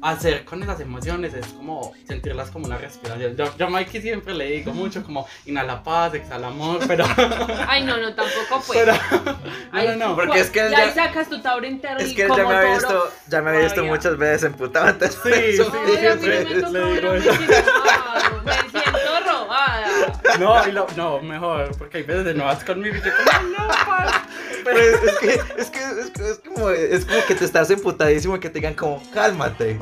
[0.04, 3.36] hacer con esas emociones es como sentirlas como una respiración.
[3.36, 7.06] Yo, yo a Mikey siempre le digo mucho como inhala paz, exhala amor, pero...
[7.68, 8.80] Ay, no, no, tampoco pues.
[8.80, 8.94] pero
[9.72, 12.24] Ay, no, no, porque es que ahí ya- sacas tu tauro entero Es y que
[12.24, 15.18] él ya me había visto, ya me había visto muchas veces emputado antes.
[15.24, 15.66] Sí, eso.
[15.72, 17.32] sí, me siempre le digo eso.
[18.44, 19.88] Me siento robada.
[20.40, 23.50] No, y lo- no, mejor, porque hay veces de no vas conmigo y yo como,
[23.50, 24.22] no, paz.
[24.64, 25.30] Pero es, es que,
[25.62, 28.60] es, que, es, que- es como, es como que te estás emputadísimo y que te
[28.60, 29.78] digan como, cálmate.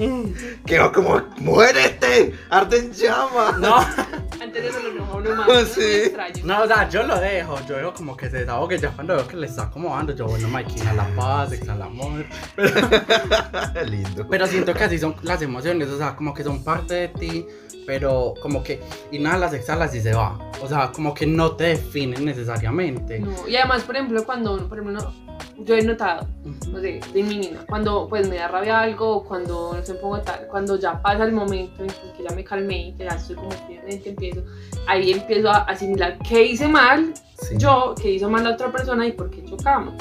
[0.65, 3.57] Que no, como, muérete, arde en llama.
[3.59, 3.77] No,
[4.41, 5.67] Antes de eso lo enojó uno más.
[5.69, 6.11] Sí.
[6.43, 9.27] No, o sea, yo lo dejo, yo dejo como que se desahogue, ya cuando veo
[9.27, 12.25] que le está acomodando, yo, bueno, Mikey, inhala paz, exhala amor.
[13.85, 14.27] Lindo.
[14.29, 17.45] Pero siento que así son las emociones, o sea, como que son parte de ti,
[17.85, 18.79] pero como que
[19.11, 20.37] inhalas, exhalas y se va.
[20.61, 23.19] O sea, como que no te definen necesariamente.
[23.19, 25.31] No, Y además, por ejemplo, cuando uno, por ejemplo, uno-
[25.63, 26.27] yo he notado,
[26.71, 30.19] no sé, de mi niña, cuando pues me da rabia algo, cuando no sé, pongo
[30.21, 33.35] tal, cuando ya pasa el momento en que ya me calmé y que ya estoy
[33.35, 34.43] como firmemente empiezo,
[34.87, 37.55] ahí empiezo a asimilar qué hice mal Sí.
[37.59, 39.93] yo, qué hizo mal la otra persona y por qué chocamos.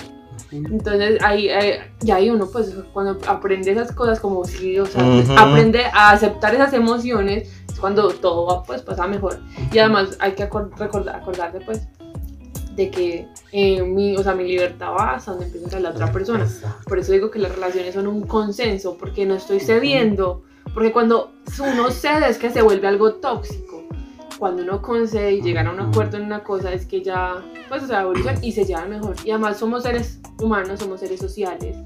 [0.53, 5.05] Entonces ahí, eh, ya ahí uno pues cuando aprende esas cosas como si, o sea,
[5.05, 5.33] Ujú.
[5.39, 9.41] aprende a aceptar esas emociones, es cuando todo va, pues pasa mejor.
[9.73, 11.89] Y además hay que acor- recordar, acordarse pues
[12.77, 16.47] de que eh, mi, o sea, mi libertad va hasta donde empieza la otra persona.
[16.87, 20.45] Por eso digo que las relaciones son un consenso, porque no estoy cediendo.
[20.73, 23.85] Porque cuando uno cede es que se vuelve algo tóxico.
[24.39, 27.83] Cuando uno concede y llegan a un acuerdo en una cosa es que ya, pues,
[27.83, 29.17] o sea, evoluciona y se llevan mejor.
[29.25, 31.77] Y además somos seres humanos, somos seres sociales.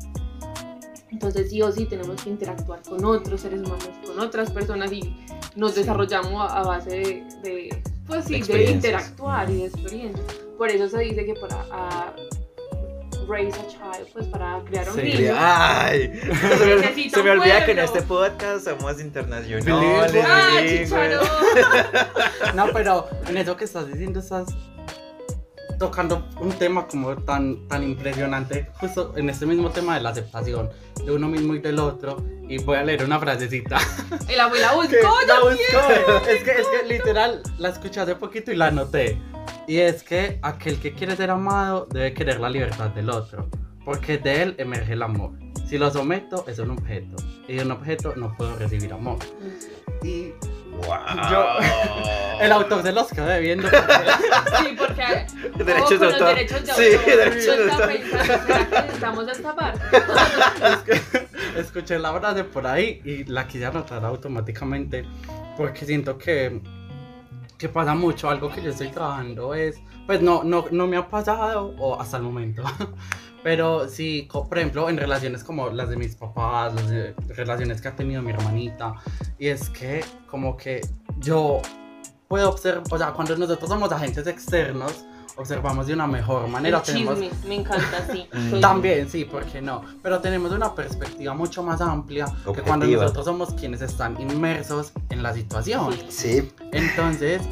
[1.10, 5.16] Entonces sí o sí tenemos que interactuar con otros seres humanos, con otras personas y
[5.56, 10.26] nos desarrollamos a, a base de, de, pues sí, de interactuar y de experiencias.
[10.58, 12.12] Por eso se dice que para a,
[13.28, 15.02] raise a child, pues para crear un Sí.
[15.02, 15.34] niño.
[15.36, 16.12] Ay,
[16.58, 20.24] se me, se me olvida que en este podcast somos internacionales.
[20.28, 20.60] ¡Ah!
[22.54, 24.46] No, pero en eso que estás diciendo estás
[25.78, 30.70] tocando un tema como tan, tan impresionante, justo en este mismo tema de la aceptación
[31.04, 32.22] de uno mismo y del otro.
[32.48, 33.78] Y voy a leer una frasecita.
[34.28, 34.92] Y la abuela buscó,
[35.26, 36.28] la yo busco.
[36.28, 39.18] Es que, es que literal la escuché hace poquito y la anoté.
[39.66, 43.48] Y es que aquel que quiere ser amado debe querer la libertad del otro,
[43.84, 45.32] porque de él emerge el amor.
[45.66, 47.16] Si lo someto, es un objeto,
[47.48, 49.18] y de un objeto no puedo recibir amor.
[50.02, 50.32] Y
[50.76, 51.30] Wow.
[51.30, 53.68] Yo- el autor se los quedó debiendo.
[53.70, 53.86] porque-
[54.58, 55.26] Sí, porque
[55.64, 56.20] Derechos de autor.
[56.20, 57.92] los derechos de Sí, derechos de autor.
[57.92, 59.80] ¿será que necesitamos esta parte?
[60.66, 65.06] es que escuché la frase por ahí y la quise anotar automáticamente
[65.56, 66.60] porque siento que,
[67.56, 68.28] que pasa mucho.
[68.28, 72.16] Algo que yo estoy trabajando es, pues no, no, no me ha pasado o hasta
[72.16, 72.62] el momento.
[73.44, 77.88] Pero sí, por ejemplo, en relaciones como las de mis papás, las de- relaciones que
[77.88, 78.94] ha tenido mi hermanita,
[79.38, 80.80] y es que como que
[81.18, 81.60] yo
[82.26, 85.04] puedo observar, o sea, cuando nosotros somos agentes externos,
[85.36, 86.78] observamos de una mejor manera.
[86.78, 88.26] El tenemos- me encanta, sí.
[88.50, 89.82] Soy- también, sí, ¿por qué no?
[90.02, 93.02] Pero tenemos una perspectiva mucho más amplia que cuando Objetiva.
[93.02, 95.92] nosotros somos quienes están inmersos en la situación.
[96.08, 96.40] Sí.
[96.40, 97.42] Sí, Entonces,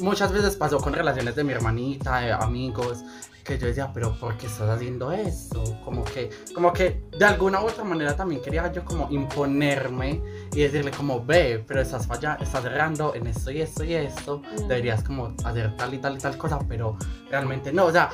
[0.00, 3.02] muchas veces pasó con relaciones de mi hermanita, de amigos,
[3.44, 5.62] que yo decía, pero ¿por qué estás haciendo esto?
[5.84, 10.20] Como que, como que de alguna u otra manera también quería yo como imponerme
[10.52, 14.38] y decirle como, ve, pero estás fallando, estás errando en esto y esto y esto,
[14.38, 14.68] Mm.
[14.68, 16.96] deberías como hacer tal y tal y tal cosa, pero
[17.30, 18.10] realmente no, o sea,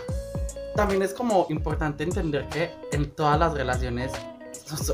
[0.77, 4.13] también es como importante entender que en todas las relaciones,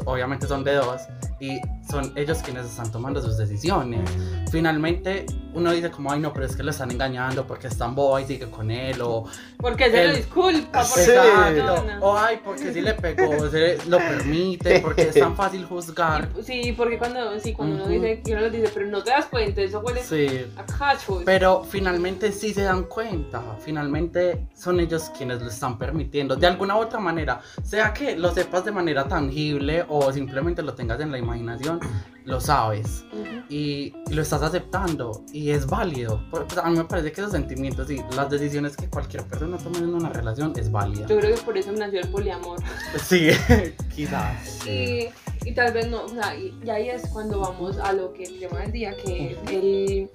[0.07, 1.03] obviamente son de dos,
[1.39, 4.09] y son ellos quienes están tomando sus decisiones
[4.51, 7.97] finalmente uno dice como, ay no, pero es que lo están engañando porque es tan
[7.97, 9.25] boba y sigue con él, o
[9.59, 11.11] Porque se lo disculpa, porque Sí.
[11.11, 11.99] perdona.
[12.01, 16.29] o ay, porque si le pegó, se lo permite, porque es tan fácil juzgar.
[16.39, 17.85] Y- Sí, porque cuando, sí, cuando Ujú.
[17.87, 20.47] uno dice, uno lo dice, pero no te das cuenta, eso huele Sí.
[20.57, 21.23] a cachos.
[21.25, 26.77] Pero finalmente sí se dan cuenta, finalmente son ellos quienes lo están permitiendo, de alguna
[26.77, 31.11] u otra manera, sea que lo sepas de manera tangible o simplemente lo tengas en
[31.11, 31.80] la imaginación,
[32.25, 33.05] lo sabes.
[33.13, 33.41] Ujú.
[33.49, 36.23] y lo estás aceptando y es válido.
[36.31, 39.79] Pues, a mí me parece que esos sentimientos y las decisiones que cualquier persona tome
[39.79, 41.07] en una relación es válida.
[41.09, 42.61] Yo creo que por eso nació el poliamor.
[43.03, 43.31] Sí,
[43.95, 44.65] quizás.
[44.67, 45.09] Y,
[45.45, 48.25] y tal vez no, o sea, y, y ahí es cuando vamos a lo que
[48.25, 50.11] el tema del día, que el,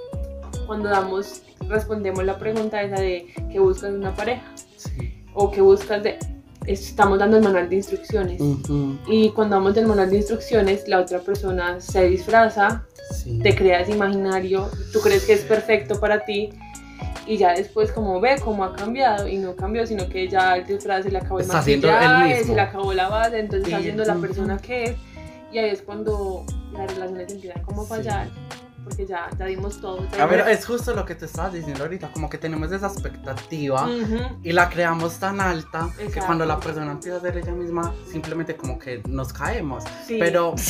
[0.65, 4.43] cuando damos, respondemos la pregunta esa de qué buscas en una pareja
[4.77, 5.13] Sí.
[5.33, 6.17] o qué buscas de,
[6.67, 8.39] estamos dando el manual de instrucciones.
[8.41, 13.39] Ujú, Y cuando damos el manual de instrucciones, la otra persona se disfraza, sí.
[13.41, 16.49] te crea ese imaginario, tú crees que es perfecto para ti.
[17.27, 20.65] Y ya después como ve cómo ha cambiado y no cambió, sino que ya el
[20.67, 23.83] disfraz se le acabó el Está maquillaje, se le acabó la base, entonces está Y-
[23.83, 24.95] siendo la persona que es.
[25.51, 28.09] Y ahí es cuando las relaciones empiezan como a Sí.
[28.85, 30.07] Porque ya, ya dimos todo.
[30.11, 32.87] ya A ver, es justo lo que te estabas diciendo ahorita, como que tenemos esa
[32.87, 33.89] expectativa
[34.43, 38.55] y la creamos tan alta que cuando la persona empieza a ser ella misma, simplemente
[38.55, 39.83] como que nos caemos.
[40.07, 40.17] Sí.
[40.19, 40.55] Pero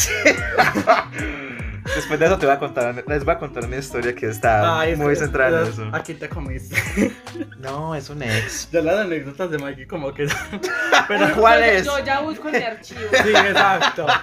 [1.95, 4.79] Después de eso te voy a contar, les voy a contar una historia que está
[4.79, 5.87] Ay, muy centrada en eso.
[5.93, 6.75] Aquí te comiste.
[7.59, 8.69] No, es un ex.
[8.71, 10.27] Ya las anécdotas de Mikey como que...
[11.07, 11.85] Pero ¿cuál Yo- es?
[11.85, 12.99] Yo ya busco el archivo.
[13.11, 14.05] Sí, exacto.
[14.05, 14.13] ¿De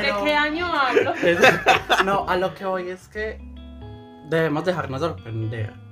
[0.00, 1.14] Pero- qué año hablo?
[1.14, 1.38] Es-
[2.04, 3.37] no, a lo que voy es que
[4.28, 5.87] debemos dejarnos sorprender.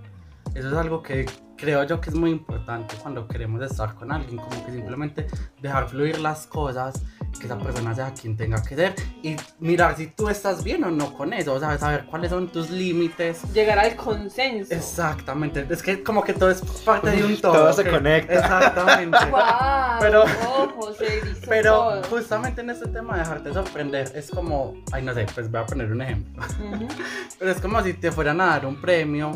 [0.56, 4.36] Eso es algo que creo yo que es muy importante cuando queremos estar con alguien,
[4.36, 5.26] como que simplemente
[5.60, 7.02] dejar fluir las cosas
[7.38, 10.90] que esa persona sea quien tenga que ser y mirar si tú estás bien o
[10.90, 13.42] no con eso, o sea, saber cuáles son tus límites.
[13.52, 14.72] Llegar al consenso.
[14.74, 17.52] Exactamente, es que como que todo es parte de un todo.
[17.52, 18.32] Todo se conecta.
[18.32, 19.18] Exactamente.
[19.30, 22.02] Guau, Pero- ojo, se Pero todo.
[22.04, 25.66] justamente en este tema de dejarte sorprender es como, ay no sé, pues voy a
[25.66, 26.42] poner un ejemplo.
[27.38, 29.32] Pero es como si te fueran a dar un premio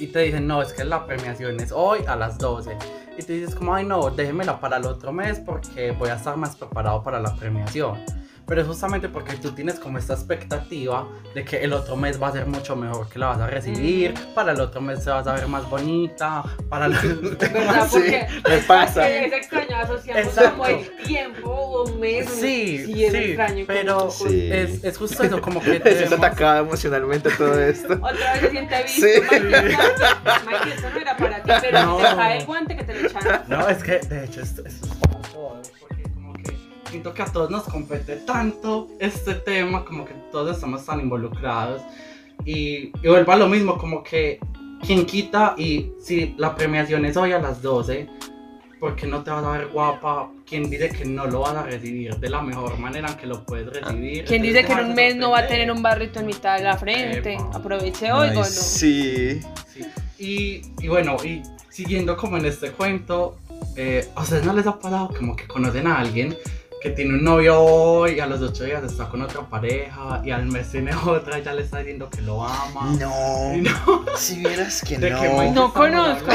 [0.00, 2.76] y te dicen, no, es que la premiación es hoy a las 12.
[3.16, 6.36] Y tú dices como, ay no, déjemela para el otro mes porque voy a estar
[6.36, 7.98] más preparado para la premiación.
[8.48, 12.28] Pero es justamente porque tú tienes como esta expectativa de que el otro mes va
[12.28, 15.26] a ser mucho mejor que la vas a recibir, para el otro mes se vas
[15.26, 16.92] a ver más bonita, para el...
[16.94, 17.88] ¿Verdad?
[17.90, 19.06] Sí, Porque me pasa.
[19.06, 20.50] que es extraño, asociamos Exacto.
[20.52, 22.28] como el tiempo o un mes.
[22.30, 23.64] Sí, sí, es sí, extraño.
[23.66, 24.48] pero como- Sí.
[24.50, 27.92] es, es justo eso, como que siento debemos- atacada emocionalmente todo esto.
[27.94, 29.06] Otra vez se siente visto.
[29.06, 29.36] Sí.
[30.92, 31.98] No era para ti, pero No.
[31.98, 33.42] si te cae el guante que te lo echan.
[33.48, 35.17] No, es que de hecho esto, esto es
[36.88, 41.82] siento que a todos nos compete tanto este tema, como que todos estamos tan involucrados.
[42.44, 44.40] Y, y vuelvo a lo mismo, como que
[44.84, 48.08] quien quita y si la premiación es hoy a las 12,
[48.78, 50.30] ¿por qué no te vas a ver guapa?
[50.46, 53.66] ¿Quién dice que no lo vas a recibir de la mejor manera que lo puedes
[53.66, 54.24] recibir?
[54.24, 56.64] Quien dice que en un mes no va a tener un barrito en mitad de
[56.64, 57.34] la frente.
[57.34, 57.50] Epa.
[57.54, 58.44] Aproveche hoy Ay, o no.
[58.44, 59.40] Sí.
[59.72, 59.84] Sí.
[60.18, 63.38] Y, y bueno, y siguiendo como en este cuento,
[63.76, 66.36] eh, ¿a ustedes no les ha pasado como que conocen a alguien
[66.80, 70.30] que tiene un novio hoy y a los ocho días está con otra pareja y
[70.30, 72.94] al mes tiene otra y ya le está diciendo que lo ama?
[73.00, 73.56] No.
[73.56, 75.20] No, Si vieras que ¿De no.
[75.20, 76.32] qué No estamos conozco.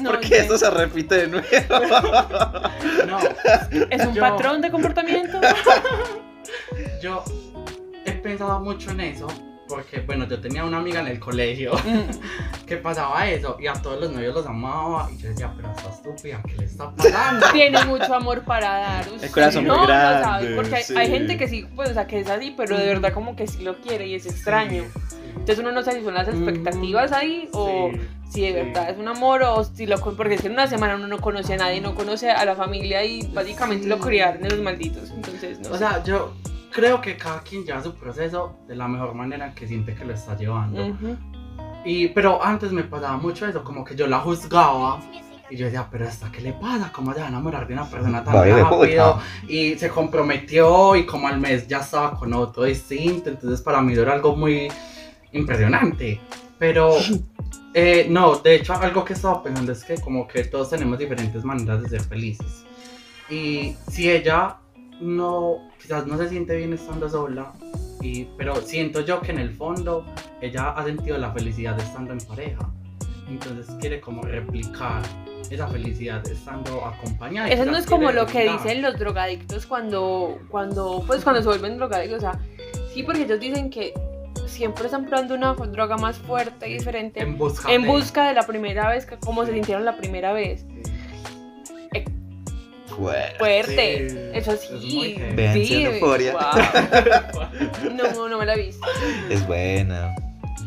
[0.00, 1.46] No Porque esto se repite de nuevo.
[3.06, 3.18] No,
[3.90, 5.40] ¿Es un yo- patrón de comportamiento?
[7.02, 7.22] yo
[8.06, 9.26] he pensado mucho en eso
[9.68, 12.64] porque, bueno, yo tenía una amiga en el colegio Mm.
[12.66, 15.90] que pasaba eso y a todos los novios los amaba y yo decía, pero está
[15.90, 17.46] estúpida, ¿qué le está pasando?
[17.52, 19.08] Tiene mucho amor para dar.
[19.08, 20.96] Usted corazón no muy lo grande, sabe, porque hay, sí.
[20.96, 23.46] hay gente que sí, pues, o sea, que es así, pero de verdad como que
[23.46, 24.84] sí lo quiere y es extraño.
[25.08, 28.00] Sí, Entonces uno no sabe si son las expectativas ahí o sí,
[28.30, 28.54] si de sí.
[28.54, 31.20] verdad es un amor o si lo porque es que en una semana uno no
[31.20, 35.10] conoce a nadie, no conoce a la familia y básicamente lo criaron esos malditos.
[35.10, 36.34] Entonces, no O sea, yo
[36.74, 40.12] creo que cada quien lleva su proceso de la mejor manera que siente que lo
[40.12, 40.84] está llevando.
[40.84, 41.16] Ujú.
[41.84, 45.00] Y, pero antes me pasaba mucho eso, como que yo la juzgaba.
[45.48, 46.90] Y yo decía, pero ¿esta qué le pasa?
[46.92, 49.20] ¿Cómo se va a enamorar de una persona tan de rápido?
[49.46, 53.30] Y se comprometió y como al mes ya estaba con otro distinto.
[53.30, 54.66] Entonces para mí era algo muy
[55.32, 56.20] impresionante.
[56.58, 56.96] Pero
[57.74, 61.44] eh, no, de hecho algo que estaba pensando es que como que todos tenemos diferentes
[61.44, 62.64] maneras de ser felices.
[63.30, 64.56] Y si ella
[65.00, 67.52] no, quizás no se siente bien estando sola,
[68.00, 70.04] y, pero siento yo que en el fondo
[70.40, 72.68] ella ha sentido la felicidad estando en pareja.
[73.28, 75.02] Entonces quiere como replicar
[75.50, 77.48] esa felicidad estando acompañada.
[77.48, 81.78] Eso no es como lo que dicen los drogadictos cuando, cuando, pues cuando se vuelven
[81.78, 82.18] drogadictos.
[82.18, 82.38] O sea,
[82.92, 83.94] sí, porque ellos dicen que
[84.46, 88.34] siempre están probando una droga más fuerte y diferente En busca en de- busca de
[88.34, 90.66] la primera vez, que cómo se sintieron la primera vez.
[92.96, 93.38] Fuerte.
[93.38, 94.10] Fuerte.
[94.10, 94.74] Sí, Eso es sí.
[94.96, 95.34] muy heavy.
[95.36, 96.32] Vean sí, Euforia.
[96.32, 97.48] guau.
[97.94, 98.86] No, no me la he visto.
[99.30, 100.14] Es buena.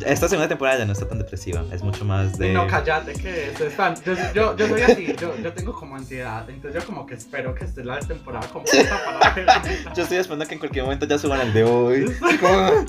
[0.06, 1.63] Esta segunda temporada ya no está tan depresiva.
[1.71, 2.54] Es mucho más de.
[2.54, 3.95] No, cállate, que es fan.
[4.06, 7.56] Yo, yo, yo soy así, yo, yo tengo como ansiedad, entonces yo como que espero
[7.56, 9.62] que esté la temporada completa para verla.
[9.95, 12.06] Yo estoy esperando que en cualquier momento ya suban el de hoy.
[12.39, 12.86] Como-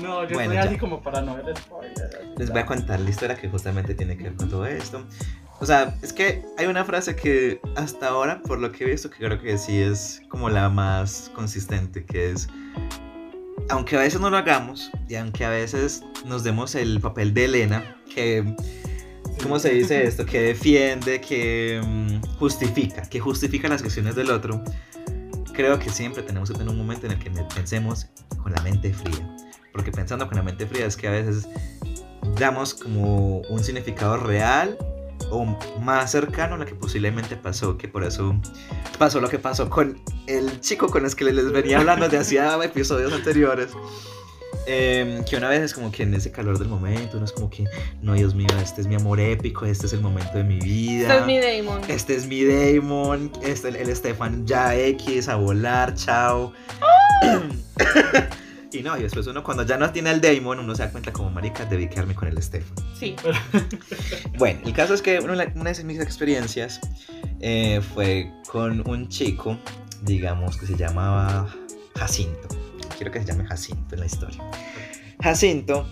[0.00, 0.62] No, yo Bueno, soy ya.
[0.62, 2.16] así como para no ver spoilers.
[2.38, 5.04] Les voy a contar la historia que justamente tiene que ver con todo esto.
[5.60, 9.10] O sea, es que hay una frase que hasta ahora, por lo que he visto,
[9.10, 12.48] que creo que sí es como la más consistente, que es,
[13.72, 17.46] aunque a veces no lo hagamos, y aunque a veces nos demos el papel de
[17.46, 18.54] Elena, que,
[19.42, 20.26] ¿cómo se dice esto?
[20.26, 24.62] Que defiende, que mm, justifica, que justifica las acciones del otro,
[25.54, 28.08] creo que siempre tenemos que tener un momento en el que pensemos
[28.42, 29.36] con la mente fría.
[29.72, 31.48] Porque pensando con la mente fría es que a veces
[32.38, 34.76] damos como un significado real
[35.32, 35.44] o
[35.80, 38.36] más cercano a lo que posiblemente pasó, que por eso
[38.98, 42.56] pasó lo que pasó con el chico con el que les venía hablando de hacía
[42.62, 43.70] episodios anteriores.
[44.64, 47.50] Em, que una vez es como que en ese calor del momento, uno es como
[47.50, 47.64] que,
[48.00, 51.08] no, Dios mío, este es mi amor épico, este es el momento de mi vida.
[51.08, 51.82] Este es mi Damon.
[51.88, 56.52] Este es mi Damon, este, el Estefan ya X, a volar, chao.
[58.72, 61.12] y no, y después uno cuando ya no tiene al Damon, uno se da cuenta
[61.12, 62.76] como marica, debí quedarme con el Estefan.
[62.98, 63.16] Sí.
[64.38, 66.80] Bueno, el caso es que una, una de mis experiencias
[67.40, 69.58] eh, fue con un chico,
[70.02, 71.48] digamos, que se llamaba
[71.96, 72.48] Jacinto.
[72.96, 74.42] Quiero que se llame Jacinto en la historia.
[75.22, 75.86] Jacinto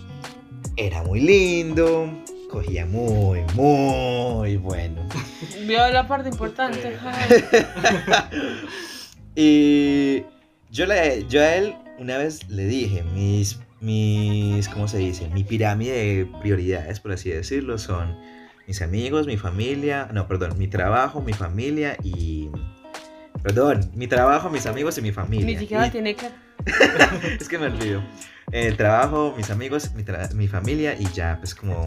[0.75, 2.09] era muy lindo,
[2.49, 5.07] cogía muy, muy bueno.
[5.67, 6.97] Vio la parte importante.
[9.33, 10.23] Y
[10.71, 15.27] yo, le, yo a él una vez le dije, mis, mis, ¿cómo se dice?
[15.29, 18.17] Mi pirámide de prioridades, por así decirlo, son
[18.67, 22.49] mis amigos, mi familia, no, perdón, mi trabajo, mi familia y...
[23.43, 25.45] Perdón, mi trabajo, mis amigos y mi familia.
[25.45, 26.27] Ni siquiera Y- tiene que.
[27.39, 28.03] es que me olvido.
[28.51, 31.83] El trabajo, mis amigos, mi, tra- mi familia y ya, pues como,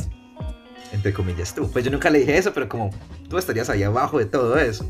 [0.93, 1.71] entre comillas, tú.
[1.71, 2.91] Pues yo nunca le dije eso, pero como
[3.29, 4.89] tú estarías ahí abajo de todo eso.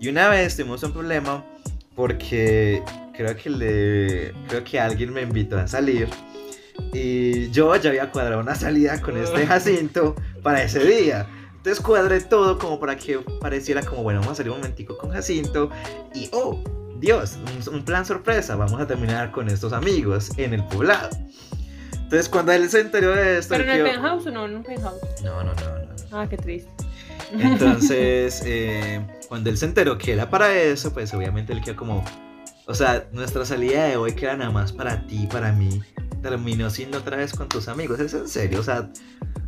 [0.00, 1.44] Y una vez tuvimos un problema
[1.96, 2.82] porque
[3.12, 6.08] creo que le, creo que alguien me invitó a salir
[6.92, 11.26] y yo ya había cuadrado una salida con este Jacinto para ese día.
[11.56, 15.10] Entonces cuadré todo como para que pareciera como, bueno, vamos a salir un momentico con
[15.10, 15.70] Jacinto
[16.14, 16.62] y, oh,
[16.98, 21.10] Dios, un, un plan sorpresa, vamos a terminar con estos amigos en el poblado.
[21.92, 23.54] Entonces cuando él se enteró de esto...
[23.56, 25.00] ¿Pero en el penthouse o no en un penthouse?
[25.22, 25.92] No, no, no, no.
[26.10, 26.70] Ah, qué triste.
[27.32, 32.04] Entonces, eh, cuando él se enteró que era para eso, pues obviamente él quedó como,
[32.66, 35.82] o sea, nuestra salida de hoy que era nada más para ti, para mí,
[36.22, 37.98] terminó siendo otra vez con tus amigos.
[38.00, 38.88] Es en serio, o sea,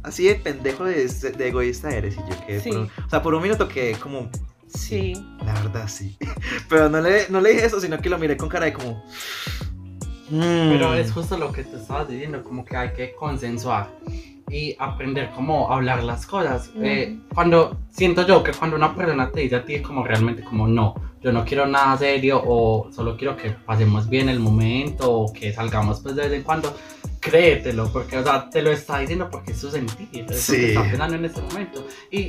[0.02, 2.14] así de pendejo de, de egoísta eres.
[2.16, 2.70] Y yo quedé, Sí.
[2.70, 4.28] por un- o sea, por un minuto quedé como,
[4.66, 5.12] Sí.
[5.44, 6.16] la verdad sí.
[6.68, 9.04] Pero no le, no le dije eso, sino que lo miré con cara de como...
[10.30, 10.70] "Mm".
[10.70, 13.90] Pero es justo lo que te estabas diciendo, como que hay que consensuar
[14.50, 16.68] y aprender cómo hablar las cosas.
[16.74, 16.84] Ujú.
[16.84, 20.66] Eh, cuando siento yo que cuando una persona te dice a ti como realmente como
[20.68, 20.94] no,
[21.24, 25.52] yo no quiero nada serio o solo quiero que pasemos bien el momento o que
[25.52, 26.76] salgamos pues de vez en cuando,
[27.20, 30.56] créetelo, porque o sea, te lo está diciendo porque es su sentir, es lo Sí.
[30.60, 31.86] que está pensando en este momento.
[32.10, 32.28] Y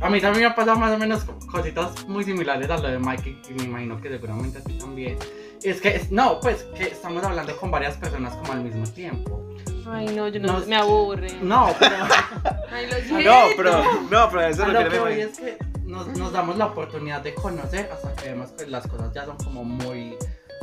[0.00, 2.98] a mí también me ha pasado más o menos cositas muy similares a lo de
[2.98, 5.16] Mike y me imagino que seguramente a ti también.
[5.62, 9.42] Es que, es- no, pues que estamos hablando con varias personas como al mismo tiempo.
[9.88, 11.28] Ay, no, yo no, No, me aburre.
[11.42, 11.94] No, pero
[12.72, 13.30] Ay, lo siento.
[13.30, 16.06] No, pero, no, pero eso es lo lo que que voy me es que nos,
[16.18, 19.64] nos damos la oportunidad de conocer hasta que vemos que las cosas ya son como
[19.64, 20.18] muy, muy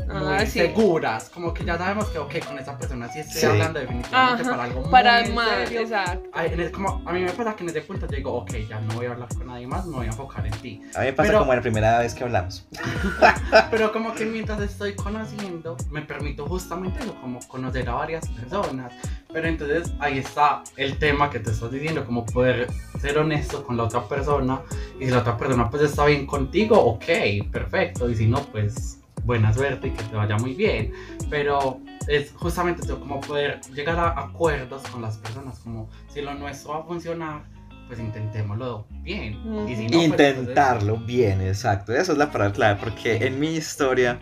[0.09, 0.59] Ah, sí.
[0.59, 1.29] seguras.
[1.29, 3.45] Como que ya sabemos que, ok, con esa persona sí estoy Sí.
[3.47, 5.81] hablando definitivamente Ajá, para algo muy Para más, serio.
[5.81, 6.29] exacto.
[6.41, 8.79] En el- como, a mí me pasa que en ese punto yo digo, ok, ya
[8.81, 10.81] no voy a hablar con nadie más, me voy a enfocar en ti.
[10.95, 12.67] A mí me pasa Pero- como la primera vez que hablamos.
[13.71, 18.91] Pero como que mientras estoy conociendo, me permito justamente eso, como conocer a varias personas.
[19.33, 22.67] Pero entonces ahí está el tema que te estás diciendo, como poder
[23.01, 24.61] ser honesto con la otra persona.
[24.99, 27.05] Y si la otra persona pues está bien contigo, ok,
[27.51, 28.09] perfecto.
[28.09, 30.91] Y si no, pues buena suerte y que te vaya muy bien.
[31.29, 36.33] Pero es justamente eso, como poder llegar a acuerdos con las personas, como si lo
[36.35, 37.43] nuestro va a funcionar,
[37.87, 39.33] pues intentémoslo bien.
[39.67, 41.93] Y si no, pues, entonces- Intentarlo bien, exacto.
[41.93, 44.19] Esa es la palabra clave, porque en mi historia,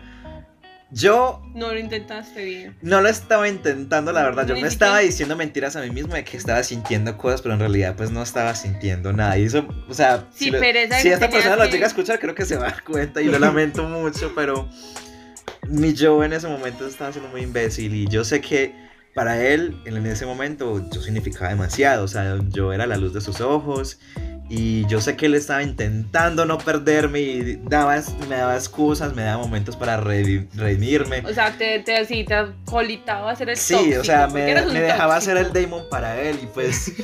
[0.92, 2.76] yo No lo intentaste bien.
[2.82, 4.46] no lo estaba intentando, la verdad.
[4.46, 7.54] Yo Ni me estaba diciendo mentiras a mí mismo de que estaba sintiendo cosas, pero
[7.54, 9.38] en realidad, pues no estaba sintiendo nada.
[9.38, 12.34] Y eso, o sea, Sí, si, lo- si esta persona lo llega a escuchar, creo
[12.34, 14.68] que se va a dar cuenta y lo lamento mucho, pero
[15.68, 18.74] mi yo en ese momento estaba siendo muy imbécil y yo sé que
[19.14, 23.20] para él en ese momento yo significaba demasiado, o sea, yo era la luz de
[23.20, 23.98] sus ojos
[24.54, 27.98] y yo sé que él estaba intentando no perderme y daba,
[28.28, 31.22] me daba excusas, me daba momentos para redi- redimirme.
[31.26, 32.34] O sea, te, te, así, te
[32.66, 36.20] colitaba a ser el Sí, tóxico, o sea, me, me dejaba ser el Damon para
[36.20, 36.92] él y pues...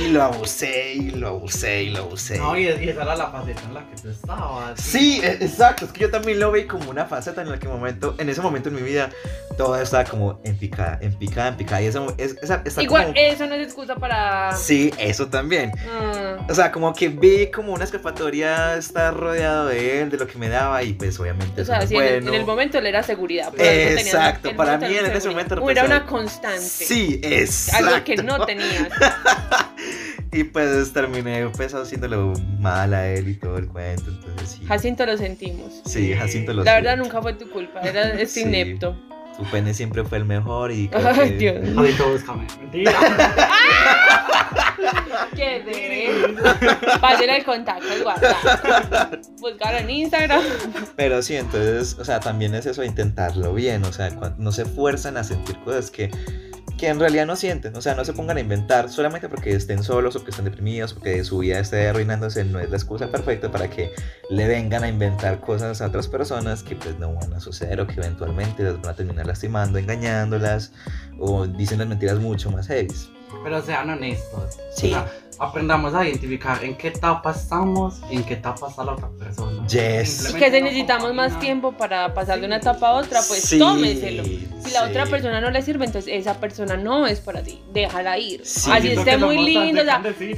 [0.00, 2.38] Y lo abusé y lo abusé y lo abusé.
[2.38, 4.80] No, y, y esa era la faceta en la que tú estabas.
[4.80, 5.84] Sí, e- exacto.
[5.84, 8.40] Es que yo también lo vi como una faceta en la que momento, en ese
[8.40, 9.10] momento en mi vida
[9.58, 11.82] todo estaba como en picada, en picada, en picada.
[11.82, 14.56] Y eso es, esa, está Igual, como- eso no es excusa para...
[14.56, 15.70] Sí, eso también.
[15.86, 20.26] Ah, O sea, como que vi como una escapatoria estar rodeado de él, de lo
[20.26, 22.28] que me daba y pues obviamente o eso sea, no es sí, en, el, bueno.
[22.28, 23.52] en el momento le era seguridad.
[23.52, 26.60] tenías- Exacto, para mí era en ese momento Era una constante.
[26.60, 27.86] Sí, exacto.
[27.86, 28.88] Algo que no tenías.
[30.32, 34.64] Y pues terminé pues haciéndolo mal a él y todo el cuento, entonces sí.
[34.66, 35.82] Jacinto lo sentimos.
[35.84, 38.42] Sí, Jacinto lo La verdad nunca fue tu culpa, era es Sí.
[38.42, 38.96] inepto.
[39.36, 41.76] Tu pene siempre fue el mejor y creo Ay, que- Dios.
[41.76, 42.46] Ahorita búscame.
[42.60, 42.92] Mentira.
[45.36, 46.36] ¿Qué de?
[47.00, 49.14] Pásale el contacto, el WhatsApp.
[49.40, 50.42] Buscar en Instagram.
[50.96, 55.16] Pero sí, entonces, o sea, también es eso intentarlo bien, o sea, no se fuerzan
[55.16, 56.10] a sentir cosas que,
[56.80, 59.84] que en realidad no sienten, o sea, no se pongan a inventar solamente porque estén
[59.84, 63.10] solos o que estén deprimidos o que su vida esté arruinándose, no es la excusa
[63.10, 63.92] perfecta para que
[64.30, 67.86] le vengan a inventar cosas a otras personas que pues no van a suceder o
[67.86, 70.72] que eventualmente las van a terminar lastimando, engañándolas
[71.18, 72.88] o dicen las mentiras mucho más heavy.
[73.42, 74.58] Pero sean honestos.
[74.74, 74.88] Sí.
[74.88, 75.10] O sea,
[75.40, 79.66] aprendamos a identificar en qué etapa estamos y en qué etapa está la otra persona.
[79.66, 80.08] Yes.
[80.08, 83.40] Simplemente Que si no necesitamos más tiempo para pasar de una etapa a otra, pues
[83.40, 84.22] Sí, tómeselo.
[84.22, 84.90] Si la sí.
[84.90, 87.62] otra persona no le sirve, entonces esa persona no es para ti.
[87.72, 88.42] Déjala ir.
[88.44, 88.70] Sí.
[88.70, 90.36] Así Siento esté muy lindo, o sea, decir.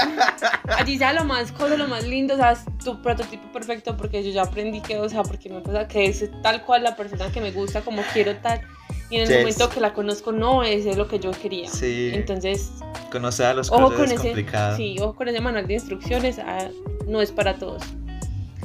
[0.78, 4.22] allí sea lo más cosa, lo más lindo, o sea, es tu prototipo perfecto, porque
[4.24, 7.30] yo ya aprendí que, o sea, porque me pasa que es tal cual la persona
[7.30, 8.62] que me gusta, como quiero tal.
[9.10, 9.38] Y en el Yes.
[9.38, 11.68] momento que la conozco, no es, es lo que yo quería.
[11.68, 12.10] Sí.
[12.14, 12.70] Entonces,
[13.10, 14.76] Conocer a los ojo con es ese, complicado.
[14.76, 16.68] sí, ojo con ese manual de instrucciones, ah,
[17.06, 17.82] no es para todos.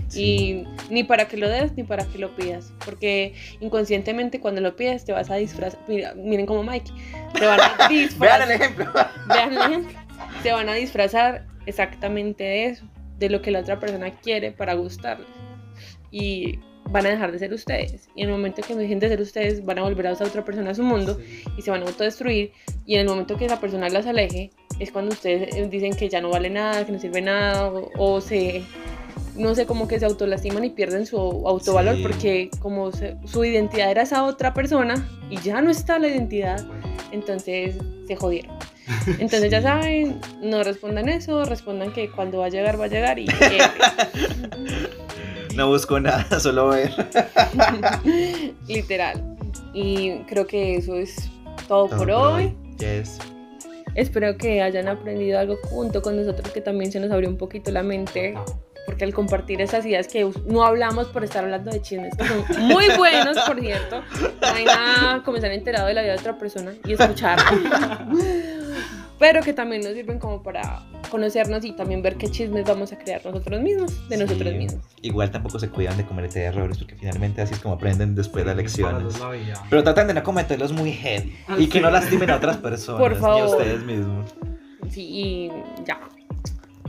[0.08, 0.66] Sí.
[0.90, 2.74] Y ni para que lo des ni para que lo pidas.
[2.84, 5.80] Porque inconscientemente cuando lo pides te vas a disfrazar.
[5.88, 6.92] Mira, miren como Mike.
[7.38, 8.52] Te van a Vean el disfrazar.
[8.52, 8.86] ejemplo.
[9.28, 10.00] vean el ejemplo.
[10.42, 12.86] Te van a disfrazar exactamente de eso.
[13.20, 15.28] De lo que la otra persona quiere para gustarles.
[16.10, 16.58] Y
[16.92, 18.10] van a dejar de ser ustedes.
[18.16, 20.44] Y en el momento que dejen de ser ustedes, van a volver a esa otra
[20.44, 21.18] persona a su mundo
[21.58, 22.52] y se van a autodestruir.
[22.86, 26.10] Y en el momento que esa persona las aleje, es cuando ustedes eh, dicen que
[26.10, 28.64] ya no vale nada, que no sirve nada, o, o se,
[29.36, 32.02] no sé, como que se autolastiman y pierden su autovalor Sí.
[32.02, 36.66] porque como se- su identidad era esa otra persona y ya no está la identidad,
[37.12, 37.76] entonces
[38.08, 38.56] se jodieron.
[39.20, 39.64] Entonces ya Sí.
[39.68, 43.28] saben, no respondan eso, respondan que cuando va a llegar, va a llegar y
[45.56, 46.93] No busco nada, solo ver.
[48.68, 49.38] literal.
[49.74, 51.30] Y creo que eso es
[51.68, 52.56] todo, Todo por hoy.
[52.78, 53.20] Yes.
[53.95, 57.72] Espero que hayan aprendido algo junto con nosotros, que también se nos abrió un poquito
[57.72, 58.36] la mente,
[58.86, 62.64] porque al compartir esas ideas que no hablamos por estar hablando de chismes, que son
[62.68, 64.02] muy buenos, por cierto,
[64.41, 67.39] no hay nada estar enterado de la vida de otra persona y escuchar,
[69.20, 72.97] pero que también nos sirven como para conocernos y también ver qué chismes vamos a
[72.97, 74.84] crear nosotros mismos, de nosotros mismos.
[75.01, 78.55] Igual tampoco se cuidan de cometer errores porque finalmente así es como aprenden después las
[78.55, 79.22] Para lecciones.
[79.70, 83.20] Pero traten de no cometerlos muy heavy y que no lastimen a otras personas Por
[83.20, 84.34] ni a ustedes mismos.
[84.89, 85.51] Sí, y
[85.86, 85.99] ya.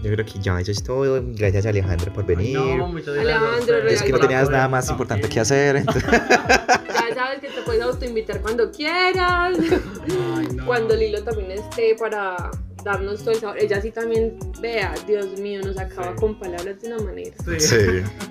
[0.03, 1.23] Yo creo que ya eso es todo.
[1.35, 2.57] Gracias Alejandro por venir.
[2.59, 5.77] No, muchas gracias Alejandro, es que no tenías nada más importante que hacer.
[5.77, 9.59] entonces- Ya sabes que te puedes autoinvitar cuando quieras.
[9.59, 10.65] Ay, no.
[10.67, 12.51] cuando Lilo también esté para
[12.83, 13.59] darnos todo el sabor.
[13.59, 16.19] Ella sí también, vea, Dios mío, nos acaba Sí.
[16.19, 17.35] con palabras de una manera.
[17.59, 17.77] Sí.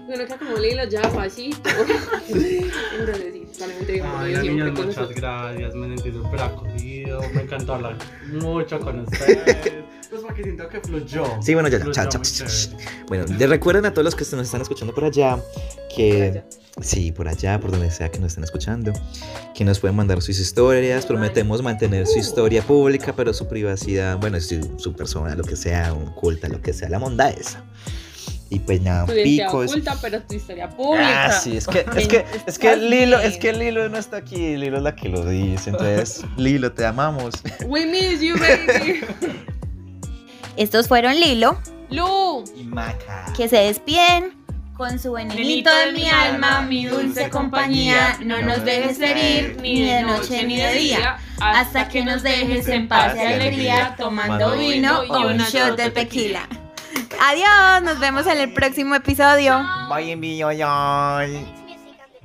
[0.07, 1.69] Uno queda como Lilo, ya, pasito.
[2.27, 2.71] Entonces
[3.31, 7.95] sí, solamente digo, Ay, con muchas gracias, me sentí súper acogido, me encantó hablar
[8.31, 9.78] mucho con ustedes,
[10.09, 11.23] pues porque siento que fluyó.
[11.41, 12.47] Sí, bueno, ya, ya, chao, chao.
[13.07, 15.39] Bueno, les recuerden a todos los que nos están escuchando por allá
[15.95, 16.13] que.
[16.13, 16.45] Por allá.
[16.81, 18.93] Sí, por allá, por donde sea que nos estén escuchando,
[19.53, 21.05] que nos pueden mandar sus historias.
[21.05, 25.91] Prometemos mantener su historia pública, pero su privacidad, bueno, su, su persona, lo que sea,
[25.93, 27.65] oculta, lo que sea, la monda esa.
[28.51, 29.71] Y pues nada, Tu picos.
[29.71, 31.25] oculta, pero tu historia pública.
[31.25, 34.55] Ah, sí, es que, es que, es que Lilo, es que Lilo no está aquí,
[34.55, 35.71] Lilo es la que lo dice.
[35.71, 37.35] Entonces, Lilo, te amamos.
[37.67, 39.01] We miss you, baby.
[40.59, 41.57] Estos fueron Lilo,
[41.89, 42.43] Lu.
[42.53, 43.31] Y Maca.
[43.37, 44.33] que se despiden
[44.75, 48.17] con su venenito de mi alma, mi dulce compañía.
[48.25, 52.89] No nos dejes herir ni de noche ni de día, hasta que nos dejes en
[52.89, 56.45] paz y alegría tomando vino o un shot de tequila.
[57.21, 59.65] Adiós, nos vemos en el próximo episodio.
[59.87, 61.45] Bye, bye,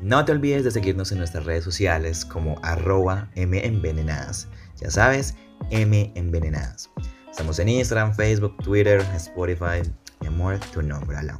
[0.00, 4.48] No te olvides de seguirnos en nuestras redes sociales como arroba menvenenadas.
[4.80, 5.36] Ya sabes,
[5.70, 6.90] M envenenadas.
[7.34, 9.82] Estamos en Instagram, Facebook, Twitter, Spotify.
[10.20, 11.36] Mi amor, tu nombre, ala.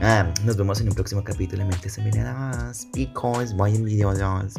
[0.00, 2.88] Nada, nos vemos en un próximo capítulo de Mentes Envenenadas.
[2.94, 4.54] Because, bye, envidiosos.